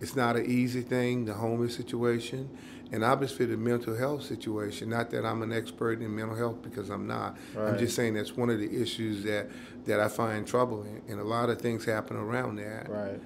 [0.01, 2.51] it's not an easy thing, the homeless situation.
[2.93, 6.91] And obviously, the mental health situation, not that I'm an expert in mental health because
[6.91, 7.39] I'm not.
[7.55, 7.71] Right.
[7.71, 9.49] I'm just saying that's one of the issues that,
[9.87, 11.01] that I find troubling.
[11.09, 12.91] And a lot of things happen around that.
[12.91, 13.21] Right.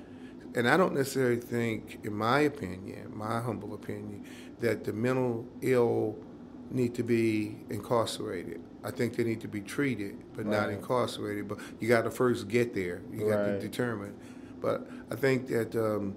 [0.54, 4.24] And I don't necessarily think, in my opinion, my humble opinion,
[4.60, 6.16] that the mental ill
[6.70, 8.60] need to be incarcerated.
[8.84, 10.60] I think they need to be treated, but right.
[10.60, 11.48] not incarcerated.
[11.48, 13.02] But you got to first get there.
[13.12, 14.14] You got to determine.
[14.60, 16.14] But I think that um,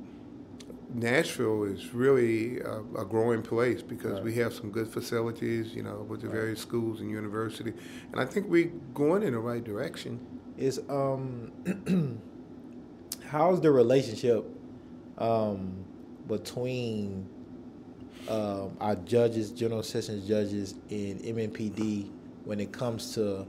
[0.92, 4.24] Nashville is really a, a growing place because right.
[4.24, 6.36] we have some good facilities, you know, with the right.
[6.36, 7.74] various schools and university,
[8.12, 10.20] and I think we're going in the right direction.
[10.58, 11.52] Is um,
[13.30, 14.46] how's the relationship
[15.18, 15.86] um,
[16.28, 17.30] between
[18.28, 22.10] um, our judges, general sessions judges, and MNPD
[22.46, 23.46] when it comes to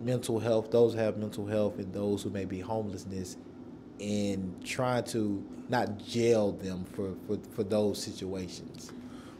[0.00, 3.36] mental health, those who have mental health, and those who may be homelessness,
[4.00, 8.92] and trying to not jail them for, for, for those situations?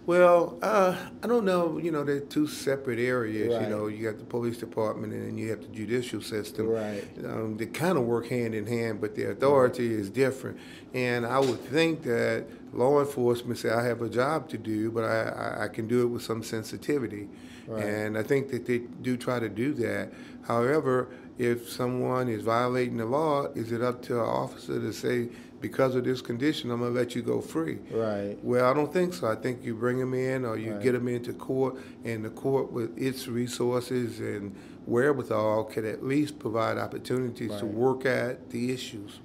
[0.05, 1.79] Well, uh, I don't know.
[1.79, 3.55] You know, they're two separate areas.
[3.55, 3.63] Right.
[3.63, 6.67] You know, you got the police department and then you have the judicial system.
[6.67, 7.05] Right.
[7.25, 10.59] Um, they kind of work hand in hand, but the authority is different.
[10.93, 15.05] And I would think that law enforcement say, I have a job to do, but
[15.05, 17.29] I, I, I can do it with some sensitivity.
[17.69, 17.85] Right.
[17.85, 20.13] And I think that they do try to do that.
[20.43, 25.29] However, if someone is violating the law, is it up to an officer to say,
[25.61, 27.79] because of this condition, I'm going to let you go free?
[27.91, 28.37] Right.
[28.43, 29.29] Well, I don't think so.
[29.29, 30.83] I think you bring them in or you Right.
[30.83, 34.55] get them into court, and the court, with its resources and
[34.87, 39.21] wherewithal, could at least provide opportunities to work at the issues.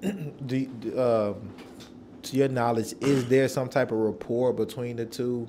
[0.46, 1.50] Do, um,
[2.22, 5.48] to your knowledge, is there some type of rapport between the two,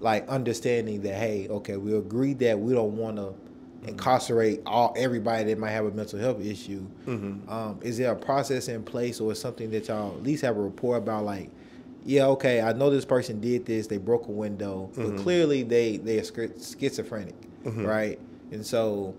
[0.00, 3.34] like understanding that hey, okay, we agreed that we don't want to
[3.82, 3.88] Mm-hmm.
[3.88, 6.86] incarcerate all everybody that might have a mental health issue.
[7.04, 7.50] Mm-hmm.
[7.50, 10.56] Um, is there a process in place, or is something that y'all at least have
[10.56, 11.50] a report about, like?
[12.04, 12.60] Yeah, okay.
[12.60, 13.88] I know this person did this.
[13.88, 15.16] They broke a window, but mm-hmm.
[15.18, 18.20] clearly they they are schi- schizophrenic, right?
[18.52, 19.16] And so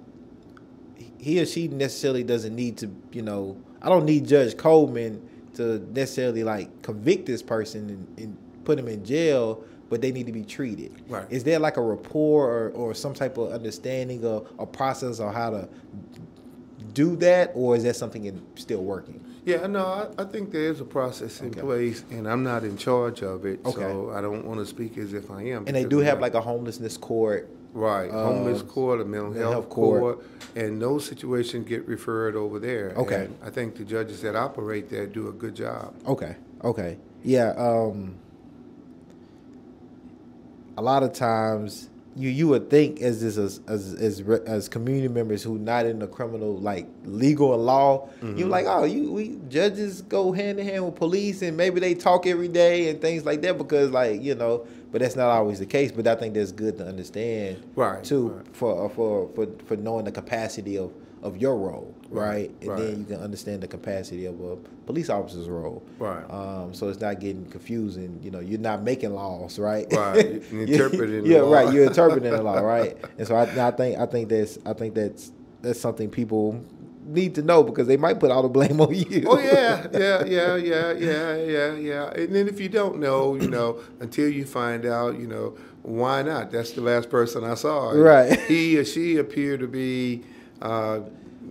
[1.17, 5.79] he or she necessarily doesn't need to, you know, I don't need Judge Coleman to
[5.93, 9.63] necessarily like convict this person and, and put him in jail,
[9.93, 10.91] but they need to be treated.
[11.07, 11.27] Right.
[11.29, 15.31] Is there like a rapport or, or some type of understanding or a process on
[15.31, 15.69] how to
[16.93, 19.23] do that, or is that something in, still working?
[19.45, 21.61] Yeah, no, I, I think there is a process in Okay.
[21.61, 23.81] place, and I'm not in charge of it, Okay.
[23.81, 25.65] so I don't want to speak as if I am.
[25.67, 27.47] And they do have like a homelessness court.
[27.75, 30.01] Right, Uh, homeless court, a mental mental health health court.
[30.01, 30.25] court,
[30.55, 32.93] and those situations get referred over there.
[32.97, 33.25] Okay.
[33.25, 35.93] And I think the judges that operate there do a good job.
[36.07, 36.35] Okay.
[36.63, 36.97] Okay.
[37.23, 37.49] Yeah.
[37.57, 38.15] Um,
[40.77, 45.07] a lot of times, you you would think as this as as as, as community
[45.07, 48.49] members who not in the criminal like legal law, you're mm-hmm.
[48.49, 52.27] like, oh, you we judges go hand in hand with police and maybe they talk
[52.27, 55.65] every day and things like that because like you know, but that's not always the
[55.65, 55.91] case.
[55.91, 58.55] But I think that's good to understand, Right, Too right.
[58.55, 60.91] for for for for knowing the capacity of
[61.23, 62.51] of your role, right?
[62.61, 62.79] And right.
[62.79, 66.23] then you can understand the capacity of a police officer's role, Right.
[66.29, 68.19] um, so it's not getting confusing.
[68.21, 69.87] You know, you're not making laws, right?
[69.91, 71.53] Right, you're interpreting the yeah, law.
[71.53, 71.73] right.
[71.73, 72.97] You're interpreting the law, right?
[73.17, 76.63] And so I, I think I think that's I think that's that's something people
[77.05, 79.23] need to know because they might put all the blame on you.
[79.27, 82.09] Oh yeah, yeah, yeah, yeah, yeah, yeah, yeah.
[82.11, 86.21] And then if you don't know, you know, until you find out, you know, why
[86.21, 86.51] not?
[86.51, 87.91] That's the last person I saw.
[87.91, 88.39] Right.
[88.41, 90.23] He or she appeared to be
[90.63, 91.01] uh,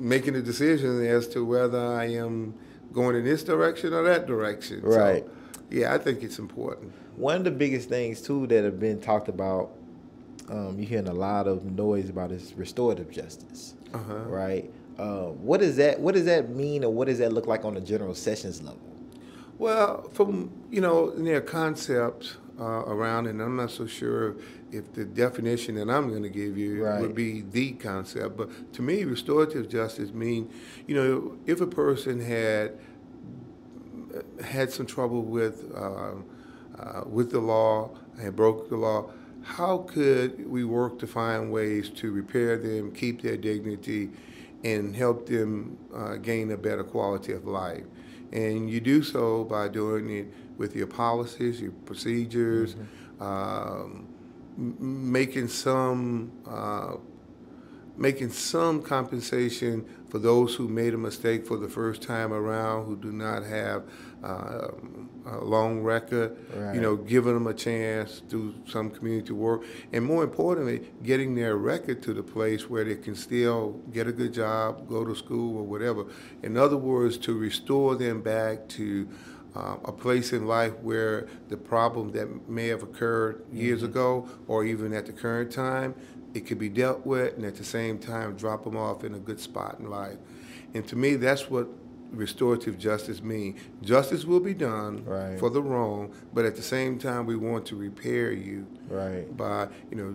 [0.00, 2.54] making a decision as to whether I am
[2.92, 4.80] going in this direction or that direction.
[4.82, 5.24] So, Right.
[5.70, 6.92] yeah, I think it's important.
[7.16, 9.70] One of the biggest things too that have been talked about,
[10.48, 14.14] um, you're hearing a lot of noise about is restorative justice, Uh-huh.
[14.28, 14.70] right?
[14.98, 17.74] Uh, what does that What does that mean, or what does that look like on
[17.74, 18.78] the general sessions level?
[19.58, 24.36] Well, from you know their concepts uh, around, and I'm not so sure
[24.70, 27.00] if the definition that I'm going to give you Right.
[27.00, 28.36] would be the concept.
[28.36, 30.52] But to me, restorative justice means,
[30.86, 32.78] you know, if a person had
[34.44, 36.24] had some trouble with um,
[36.78, 39.10] uh, with the law and broke the law,
[39.42, 44.10] how could we work to find ways to repair them, keep their dignity,
[44.62, 47.84] and help them uh, gain a better quality of life?
[48.32, 52.76] And you do so by doing it with your policies, your procedures,
[53.20, 54.08] um,
[54.56, 56.96] making some uh,
[57.96, 62.96] making some compensation for those who made a mistake for the first time around, who
[62.96, 63.84] do not have
[64.22, 64.68] uh,
[65.26, 66.36] a long record.
[66.54, 66.74] Right.
[66.74, 71.34] You know, giving them a chance to do some community work, and more importantly, getting
[71.34, 75.14] their record to the place where they can still get a good job, go to
[75.14, 76.06] school, or whatever.
[76.42, 79.08] In other words, to restore them back to
[79.54, 84.64] uh, a place in life where the problem that may have occurred years ago or
[84.64, 85.94] even at the current time,
[86.34, 89.18] it could be dealt with and at the same time drop them off in a
[89.18, 90.16] good spot in life.
[90.74, 91.68] And to me, that's what
[92.12, 93.58] restorative justice means.
[93.82, 95.38] Justice will be done Right.
[95.38, 99.34] for the wrong, but at the same time, we want to repair you Right.
[99.36, 100.14] by, you know,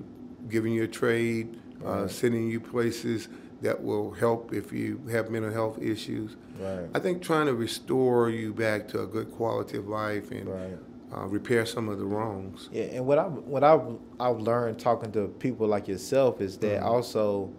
[0.50, 3.28] giving you a trade, uh, sending you places
[3.62, 6.36] that will help if you have mental health issues.
[6.62, 6.88] Right.
[6.94, 10.78] I think trying to restore you back to a good quality of life and Right.
[11.16, 12.70] uh, repair some of the wrongs.
[12.72, 16.58] Yeah, and what I what I have I've learned talking to people like yourself is
[16.60, 16.88] that Mm-hmm.
[16.88, 17.50] also,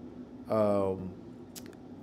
[0.51, 1.11] um,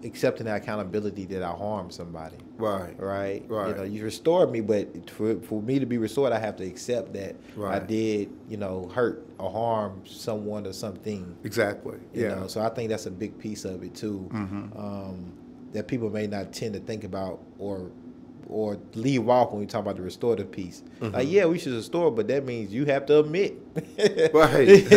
[0.05, 2.37] accepting that accountability that I harmed somebody.
[2.57, 2.97] Right.
[2.99, 3.43] Right.
[3.47, 3.69] Right.
[3.69, 6.65] You know, you restored me, but for, for me to be restored, I have to
[6.65, 11.35] accept that I did, you know, hurt or harm someone or something.
[11.43, 11.97] Exactly.
[12.13, 12.29] You yeah.
[12.29, 12.41] Mm-hmm.
[12.41, 14.29] know, so I think that's a big piece of it too.
[14.33, 15.33] Um,
[15.73, 17.91] that people may not tend to think about or
[18.47, 20.83] or leave off when we talk about the restorative piece.
[21.01, 21.15] Mm-hmm.
[21.15, 23.57] Like, yeah, we should restore, but that means you have to admit
[24.33, 24.65] Right.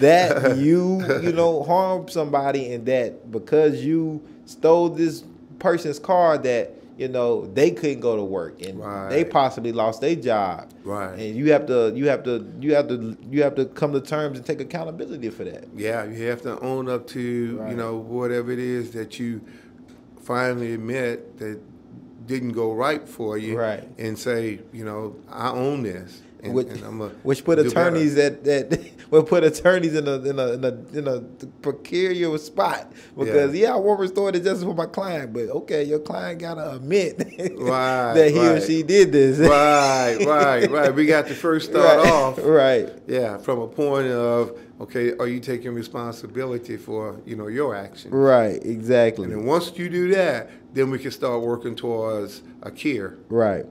[0.00, 5.24] that you you know harmed somebody and that because you stole this
[5.58, 8.80] person's car that you know they couldn't go to work and
[9.10, 10.70] they possibly lost their job.
[10.84, 11.18] Right.
[11.18, 14.00] And you have to you have to you have to you have to come to
[14.00, 15.64] terms and take accountability for that.
[15.74, 19.40] Yeah, you have to own up to you know whatever it is that you
[20.22, 21.60] finally admit that
[22.26, 23.86] didn't go right for you, Right.
[23.98, 28.44] And say, you know, I own this, and, which, and a which put attorneys that
[28.44, 31.20] that will put attorneys in a in a in a, in a
[31.62, 33.72] precarious spot because yeah.
[33.72, 37.18] I won't restore the justice for my client, but okay, your client gotta admit
[37.58, 39.38] Right, that he or she did this.
[39.38, 40.94] right, right, right.
[40.94, 45.26] We got to first start right, off, right, yeah, from a point of okay, are
[45.28, 48.12] you taking responsibility for you know your actions?
[48.12, 52.70] right, exactly, And then once you do that, then we can start working towards a
[52.70, 53.18] cure.
[53.28, 53.64] right.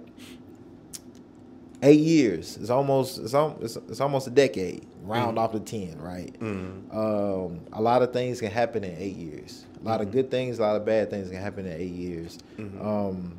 [1.86, 2.56] Eight years.
[2.58, 4.86] It's almost it's, al- it's, it's almost a decade.
[5.04, 6.34] Round off to ten, right?
[6.42, 9.66] Um, a lot of things can happen in eight years.
[9.82, 12.40] A lot of good things, a lot of bad things can happen in eight years.
[12.82, 13.38] Um,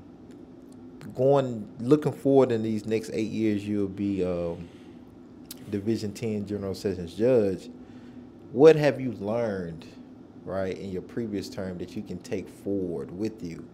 [1.15, 4.69] going looking forward in these next eight years, you'll be um,
[5.71, 7.71] Division Ten General Sessions judge.
[8.53, 9.87] What have you learned,
[10.45, 13.67] right, in your previous term that you can take forward with you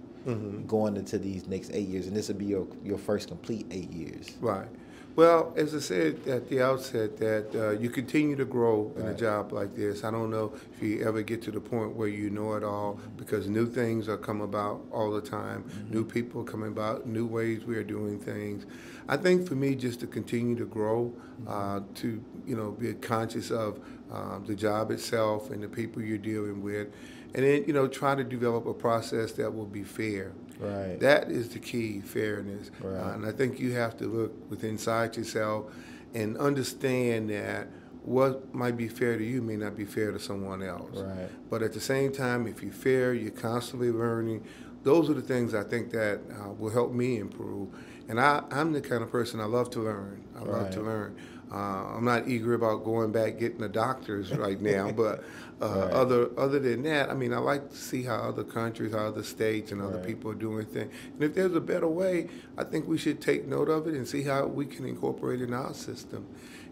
[0.66, 2.07] going into these next eight years?
[2.07, 4.37] And this will be your your first complete eight years.
[4.41, 4.68] Right.
[5.16, 9.14] Well, as I said at the outset, that uh, you continue to grow in a
[9.14, 10.05] job like this.
[10.05, 12.99] I don't know if you ever get to the point where you know it all
[13.16, 15.64] because new things are come about all the time.
[15.91, 18.66] New people coming about, new ways we are doing things.
[19.09, 21.12] I think for me, just to continue to grow,
[21.47, 23.81] uh, to you know, be conscious of
[24.12, 26.89] um, the job itself and the people you're dealing with,
[27.35, 30.33] and then you know, trying to develop a process that will be fair.
[30.59, 31.01] Right.
[31.01, 32.70] That is the key, fairness.
[32.81, 33.01] Right.
[33.01, 35.72] Uh, and I think you have to look within inside yourself
[36.14, 37.68] and understand that
[38.03, 40.99] what might be fair to you may not be fair to someone else.
[40.99, 41.28] Right.
[41.49, 44.45] But at the same time, if you're fair, you're constantly learning.
[44.83, 47.68] Those are the things I think that uh, will help me improve.
[48.09, 50.24] And I, I'm the kind of person I love to learn.
[50.37, 51.16] I love to learn.
[51.53, 55.24] Uh, I'm not eager about going back getting a doctor's right now, but
[55.61, 55.92] uh, Right.
[55.92, 59.22] other other than that, I mean, I like to see how other countries, how other
[59.24, 60.07] states, and other Right.
[60.07, 60.92] people are doing things.
[61.14, 64.07] And if there's a better way, I think we should take note of it and
[64.07, 66.24] see how we can incorporate it in our system.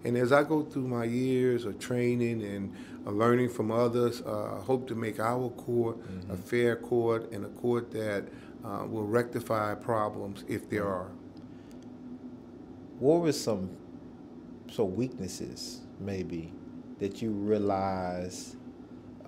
[0.05, 2.72] And as I go through my years of training and
[3.07, 5.99] uh, learning from others, uh, I hope to make our court
[6.31, 8.24] a fair court and a court that
[8.64, 11.09] uh, will rectify problems if there are.
[13.01, 13.70] what were some
[14.71, 16.53] so weaknesses maybe
[16.99, 18.57] that you realize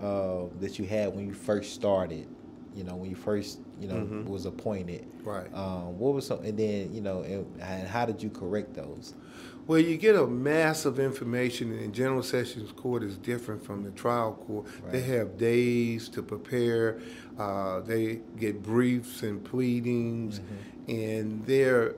[0.00, 2.26] uh, that you had when you first started
[2.74, 4.26] you know when you first you know Mhm.
[4.26, 5.52] was appointed Right.
[5.54, 9.14] um, what was some and then you know and, and how did you correct those
[9.66, 13.92] Well, you get a mass of information, and General Sessions Court is different from the
[13.92, 14.66] trial court.
[14.90, 16.98] They have days to prepare.
[17.38, 20.40] Uh, they get briefs and pleadings,
[20.88, 21.94] and they're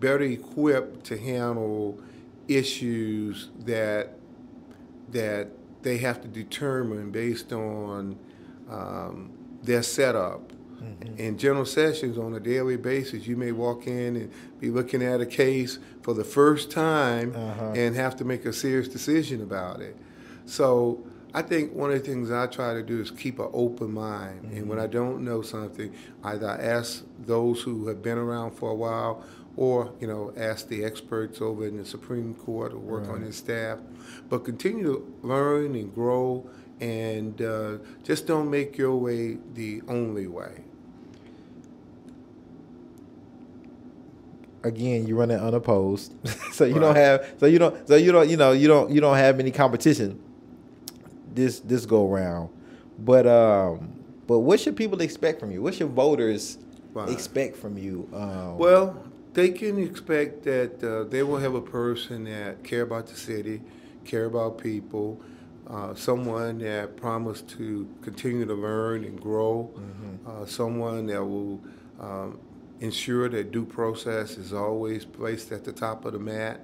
[0.00, 2.00] better equipped to handle
[2.48, 4.10] issues that
[5.12, 5.48] that
[5.82, 8.18] they have to determine based on
[8.70, 9.30] um,
[9.62, 10.50] their setup.
[11.16, 14.30] In general sessions, on a daily basis, you may walk in and
[14.60, 17.72] be looking at a case for the first time Uh-huh.
[17.74, 19.96] and have to make a serious decision about it.
[20.44, 23.94] So I think one of the things I try to do is keep an open
[23.94, 24.52] mind.
[24.52, 25.90] And when I don't know something,
[26.22, 29.24] either I ask those who have been around for a while
[29.56, 33.26] or, you know, ask the experts over in the Supreme Court or work on Right.
[33.26, 33.78] his staff.
[34.28, 36.46] But continue to learn and grow
[36.80, 40.62] and uh, just don't make your way the only way.
[44.62, 46.14] again you're running unopposed
[46.52, 46.80] so you Right.
[46.80, 49.38] don't have so you don't so you don't you know you don't you don't have
[49.38, 50.18] any competition
[51.34, 52.48] this this go round
[52.98, 53.92] but um
[54.26, 56.56] but what should people expect from you what should voters
[56.94, 57.10] Right.
[57.10, 59.04] expect from you um Well,
[59.34, 63.60] they can expect that uh, they will have a person that care about the city,
[64.04, 65.20] care about people,
[65.68, 69.70] uh, someone that promised to continue to learn and grow,
[70.26, 71.60] uh, someone that will
[72.00, 72.38] um,
[72.80, 76.60] ensure that due process is always placed at the top of the mat.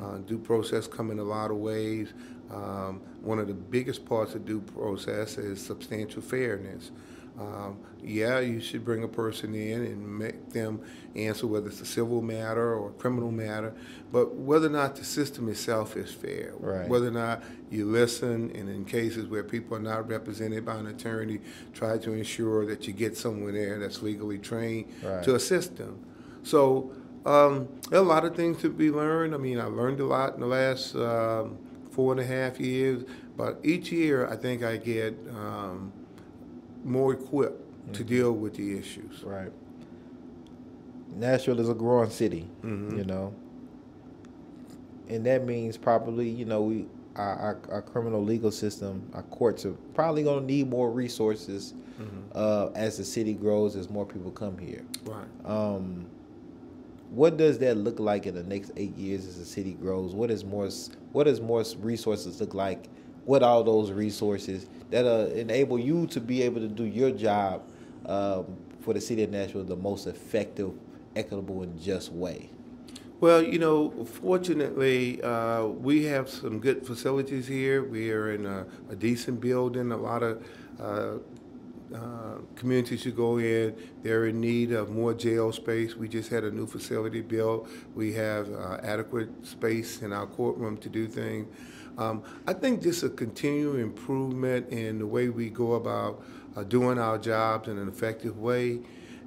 [0.00, 2.12] Uh, due process come in a lot of ways.
[2.50, 6.90] Um, one of the biggest parts of due process is substantial fairness.
[7.38, 10.80] Um, yeah, you should bring a person in and make them
[11.16, 13.72] answer whether it's a civil matter or a criminal matter,
[14.10, 16.88] but whether or not the system itself is fair, Right.
[16.88, 20.88] whether or not you listen, and in cases where people are not represented by an
[20.88, 21.40] attorney,
[21.72, 25.22] try to ensure that you get someone there that's legally trained Right.
[25.22, 26.00] to assist them.
[26.42, 26.90] So
[27.24, 29.34] um, there are a lot of things to be learned.
[29.34, 31.56] I mean, I learned a lot in the last um,
[31.92, 33.04] four and a half years,
[33.36, 35.92] but each year I think I get um,
[36.84, 39.22] more equipped to deal with the issues.
[39.22, 39.52] Right.
[41.14, 42.96] Nashville is a growing city, Mhm.
[42.96, 43.34] you know,
[45.08, 49.66] and that means probably, you know, we our, our, our criminal legal system, our courts
[49.66, 51.74] are probably going to need more resources
[52.34, 54.82] uh, as the city grows, as more people come here.
[55.04, 55.26] Right.
[55.44, 56.06] Um,
[57.10, 60.14] what does that look like in the next eight years as the city grows?
[60.14, 60.68] What is more?
[61.12, 62.88] What does more resources look like?
[63.24, 67.62] What all those resources that uh, enable you to be able to do your job
[68.06, 68.46] um,
[68.80, 70.72] for the city of Nashville the most effective,
[71.14, 72.50] equitable, and just way?
[73.20, 77.84] Well, you know, fortunately, uh, we have some good facilities here.
[77.84, 79.92] We are in a, a decent building.
[79.92, 80.44] A lot of
[80.80, 81.18] uh,
[81.94, 85.94] uh, communities should go in, they're in need of more jail space.
[85.96, 87.68] We just had a new facility built.
[87.94, 91.48] We have uh, adequate space in our courtroom to do things.
[91.98, 96.22] Um, I think just a continual improvement in the way we go about
[96.56, 98.80] uh, doing our jobs in an effective way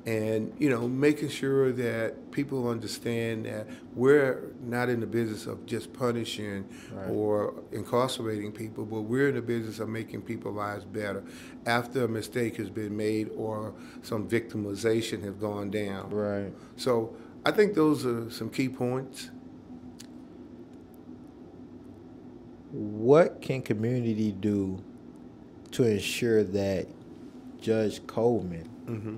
[0.06, 5.66] and you know making sure that people understand that we're not in the business of
[5.66, 7.10] just punishing Right.
[7.10, 11.24] or incarcerating people but we're in the business of making people's lives better
[11.66, 16.54] after a mistake has been made or some victimization has gone down Right.
[16.76, 19.32] so i think those are some key points
[22.72, 24.84] What can community do
[25.72, 26.88] to ensure that
[27.62, 29.18] Judge Coleman mm-hmm.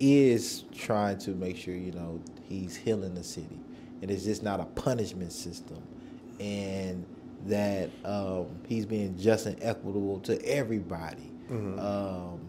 [0.00, 3.58] Is trying to make sure you know he's healing the city,
[4.02, 5.82] and it's just not a punishment system,
[6.40, 7.04] and
[7.46, 11.30] that um, he's being just and equitable to everybody.
[11.50, 11.78] Mhm.
[11.78, 12.40] Um,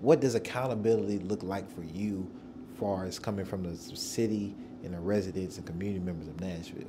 [0.00, 2.26] what does accountability look like for you,
[2.78, 6.84] far as coming from the city and the residents and community members of Nashville?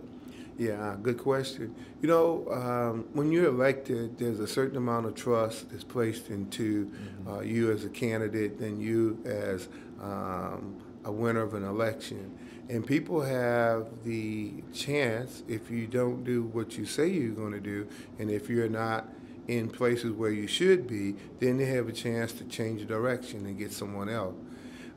[0.58, 1.76] Yeah, good question.
[2.02, 6.92] You know, um, when you're elected, there's a certain amount of trust that's placed into
[7.28, 9.68] uh, you as a candidate and you as
[10.02, 12.38] um, a winner of an election.
[12.70, 17.60] And people have the chance, if you don't do what you say you're going to
[17.60, 17.88] do,
[18.18, 19.10] and if you're not
[19.48, 23.58] in places where you should be, then they have a chance to change direction and
[23.58, 24.36] get someone else.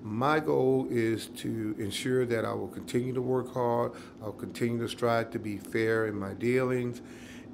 [0.02, 3.92] My goal is to ensure that I will continue to work hard.
[4.22, 7.02] I'll continue to strive to be fair in my dealings,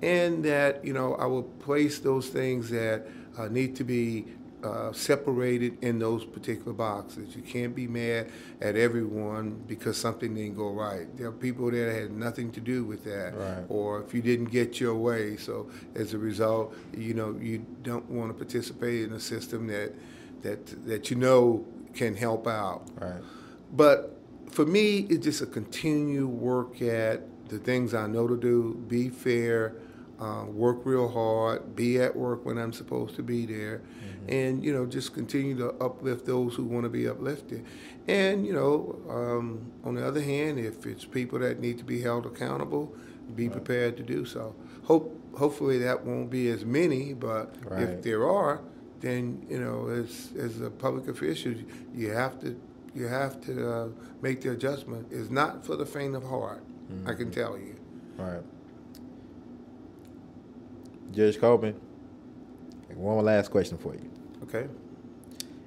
[0.02, 3.06] and that you know I will place those things that
[3.38, 4.26] uh, need to be
[4.62, 7.34] uh, separated in those particular boxes.
[7.36, 8.30] You can't be mad
[8.60, 11.06] at everyone because something didn't go right.
[11.18, 13.64] There are people that had nothing to do with that, Right.
[13.68, 15.36] or if you didn't get your way.
[15.36, 19.92] So as a result, you know you don't want to participate in a system that
[20.42, 22.88] that that you know can help out.
[23.00, 23.20] Right.
[23.72, 24.16] But
[24.50, 29.08] for me, it's just a continued work at the things I know to do, be
[29.08, 29.74] fair,
[30.20, 33.82] uh, work real hard, be at work when I'm supposed to be there,
[34.28, 37.64] and you know just continue to uplift those who want to be uplifted.
[38.06, 42.00] And you know, um, on the other hand, if it's people that need to be
[42.00, 42.94] held accountable,
[43.34, 44.54] be prepared to do so.
[44.84, 47.82] Hope hopefully that won't be as many, but Right.
[47.82, 48.60] if there are,
[49.04, 51.54] then you know, as as a public official,
[51.94, 52.58] you have to
[52.94, 53.88] you have to uh,
[54.22, 55.06] make the adjustment.
[55.10, 56.62] It's not for the faint of heart.
[57.06, 57.76] I can tell you.
[58.16, 58.42] Right.
[61.12, 61.80] Judge Coleman,
[62.94, 64.10] one last question for you.
[64.44, 64.68] Okay.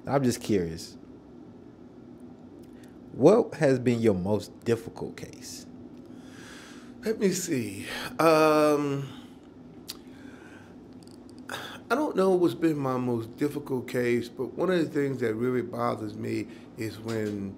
[0.06, 0.96] I'm just curious.
[3.12, 5.66] What has been your most difficult case?
[7.04, 7.86] Let me see.
[8.18, 9.08] Um,
[11.90, 15.34] I don't know what's been my most difficult case, but one of the things that
[15.34, 17.56] really bothers me is when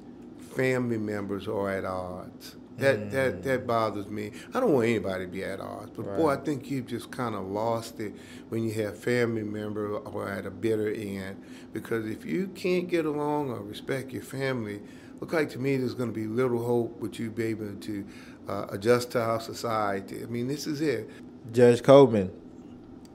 [0.54, 2.54] family members are at odds.
[2.78, 4.30] That that that bothers me.
[4.54, 7.34] I don't want anybody to be at odds, but boy, I think you've just kind
[7.34, 8.14] of lost it
[8.48, 11.42] when you have family member or at a bitter end.
[11.72, 14.80] Because if you can't get along or respect your family,
[15.20, 18.06] look like to me there's going to be little hope with you be able to
[18.48, 20.22] uh, adjust to our society.
[20.22, 21.10] I mean, this is it.
[21.52, 22.30] Judge Coleman,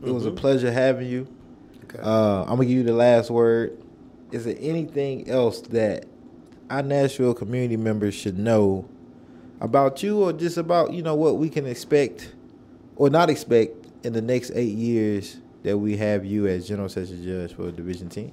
[0.03, 0.35] it was a Mhm.
[0.35, 1.27] pleasure having you.
[1.85, 1.99] Okay.
[2.01, 3.77] Uh, I'm gonna give you the last word.
[4.31, 6.05] Is there anything else that
[6.69, 8.85] our Nashville community members should know
[9.61, 12.33] about you, or just about you know what we can expect
[12.95, 17.23] or not expect in the next eight years that we have you as General session
[17.23, 18.31] Judge for Division 10?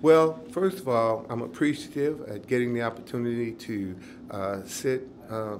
[0.00, 3.94] Well, first of all, I'm appreciative at getting the opportunity to
[4.30, 5.56] uh, sit uh,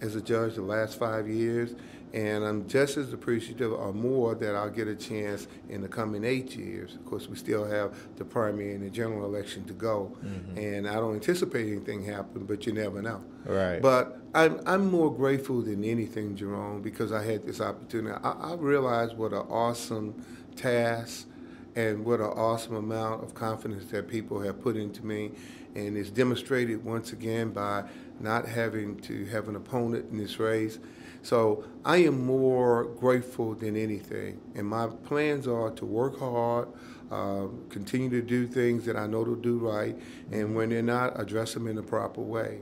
[0.00, 1.74] as a judge the last five years,
[2.12, 6.24] and I'm just as appreciative or more that I'll get a chance in the coming
[6.24, 6.94] eight years.
[6.94, 10.58] Of course, we still have the primary and the general election to go, mm-hmm.
[10.58, 13.22] and I don't anticipate anything happening, but you never know.
[13.44, 13.80] Right.
[13.80, 18.18] But I'm, I'm more grateful than anything, Jerome, because I had this opportunity.
[18.22, 20.24] I, I realized what an awesome
[20.56, 21.26] task
[21.76, 25.32] and what an awesome amount of confidence that people have put into me.
[25.74, 27.84] And it's demonstrated once again by
[28.18, 30.78] not having to have an opponent in this race.
[31.22, 34.40] So I am more grateful than anything.
[34.54, 36.68] And my plans are to work hard,
[37.10, 39.96] uh, continue to do things that I know to do right,
[40.30, 42.60] and when they're not, address them in the proper way.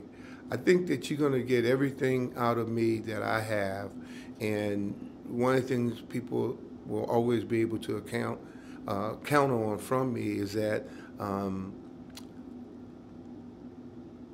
[0.51, 3.91] I think that you're going to get everything out of me that I have.
[4.41, 4.93] And
[5.27, 8.39] one of the things people will always be able to account
[8.87, 10.83] uh, count on from me is that
[11.19, 11.73] um,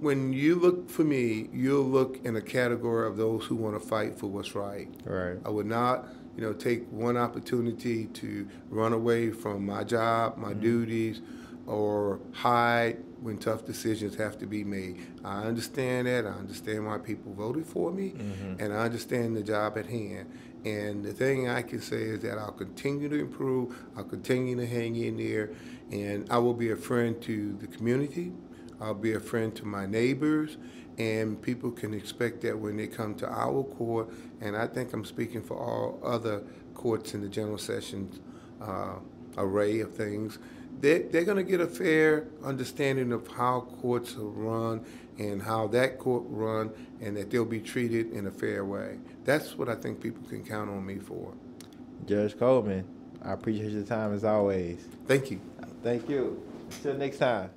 [0.05, 3.79] when you look for me, you'll look in a category of those who want to
[3.79, 4.87] fight for what's right.
[5.03, 5.39] Right.
[5.43, 6.05] I would not,
[6.37, 10.59] you know, take one opportunity to run away from my job, my mm-hmm.
[10.59, 11.21] duties,
[11.65, 15.03] or hide when tough decisions have to be made.
[15.23, 16.27] I understand that.
[16.27, 18.61] I understand why people voted for me, mm-hmm.
[18.63, 20.29] and I understand the job at hand.
[20.65, 24.67] And the thing I can say is that I'll continue to improve, I'll continue to
[24.67, 25.49] hang in there,
[25.91, 28.33] and I will be a friend to the community.
[28.85, 30.57] I'll be a friend to my neighbors,
[30.99, 34.11] and people can expect that when they come to our court,
[34.41, 36.43] and I think I'm speaking for all other
[36.75, 38.19] courts in the general sessions
[38.61, 38.97] uh,
[39.39, 40.37] array of things,
[40.81, 44.85] they're, they're going to get a fair understanding of how courts are run
[45.17, 46.69] and how that court run
[47.01, 48.99] and that they'll be treated in a fair way.
[49.23, 51.33] That's what I think people can count on me for.
[52.05, 52.85] Judge Coleman,
[53.23, 54.85] I appreciate your time as always.
[55.07, 55.41] Thank you.
[55.81, 56.43] Thank you.
[56.69, 57.49] Until next time.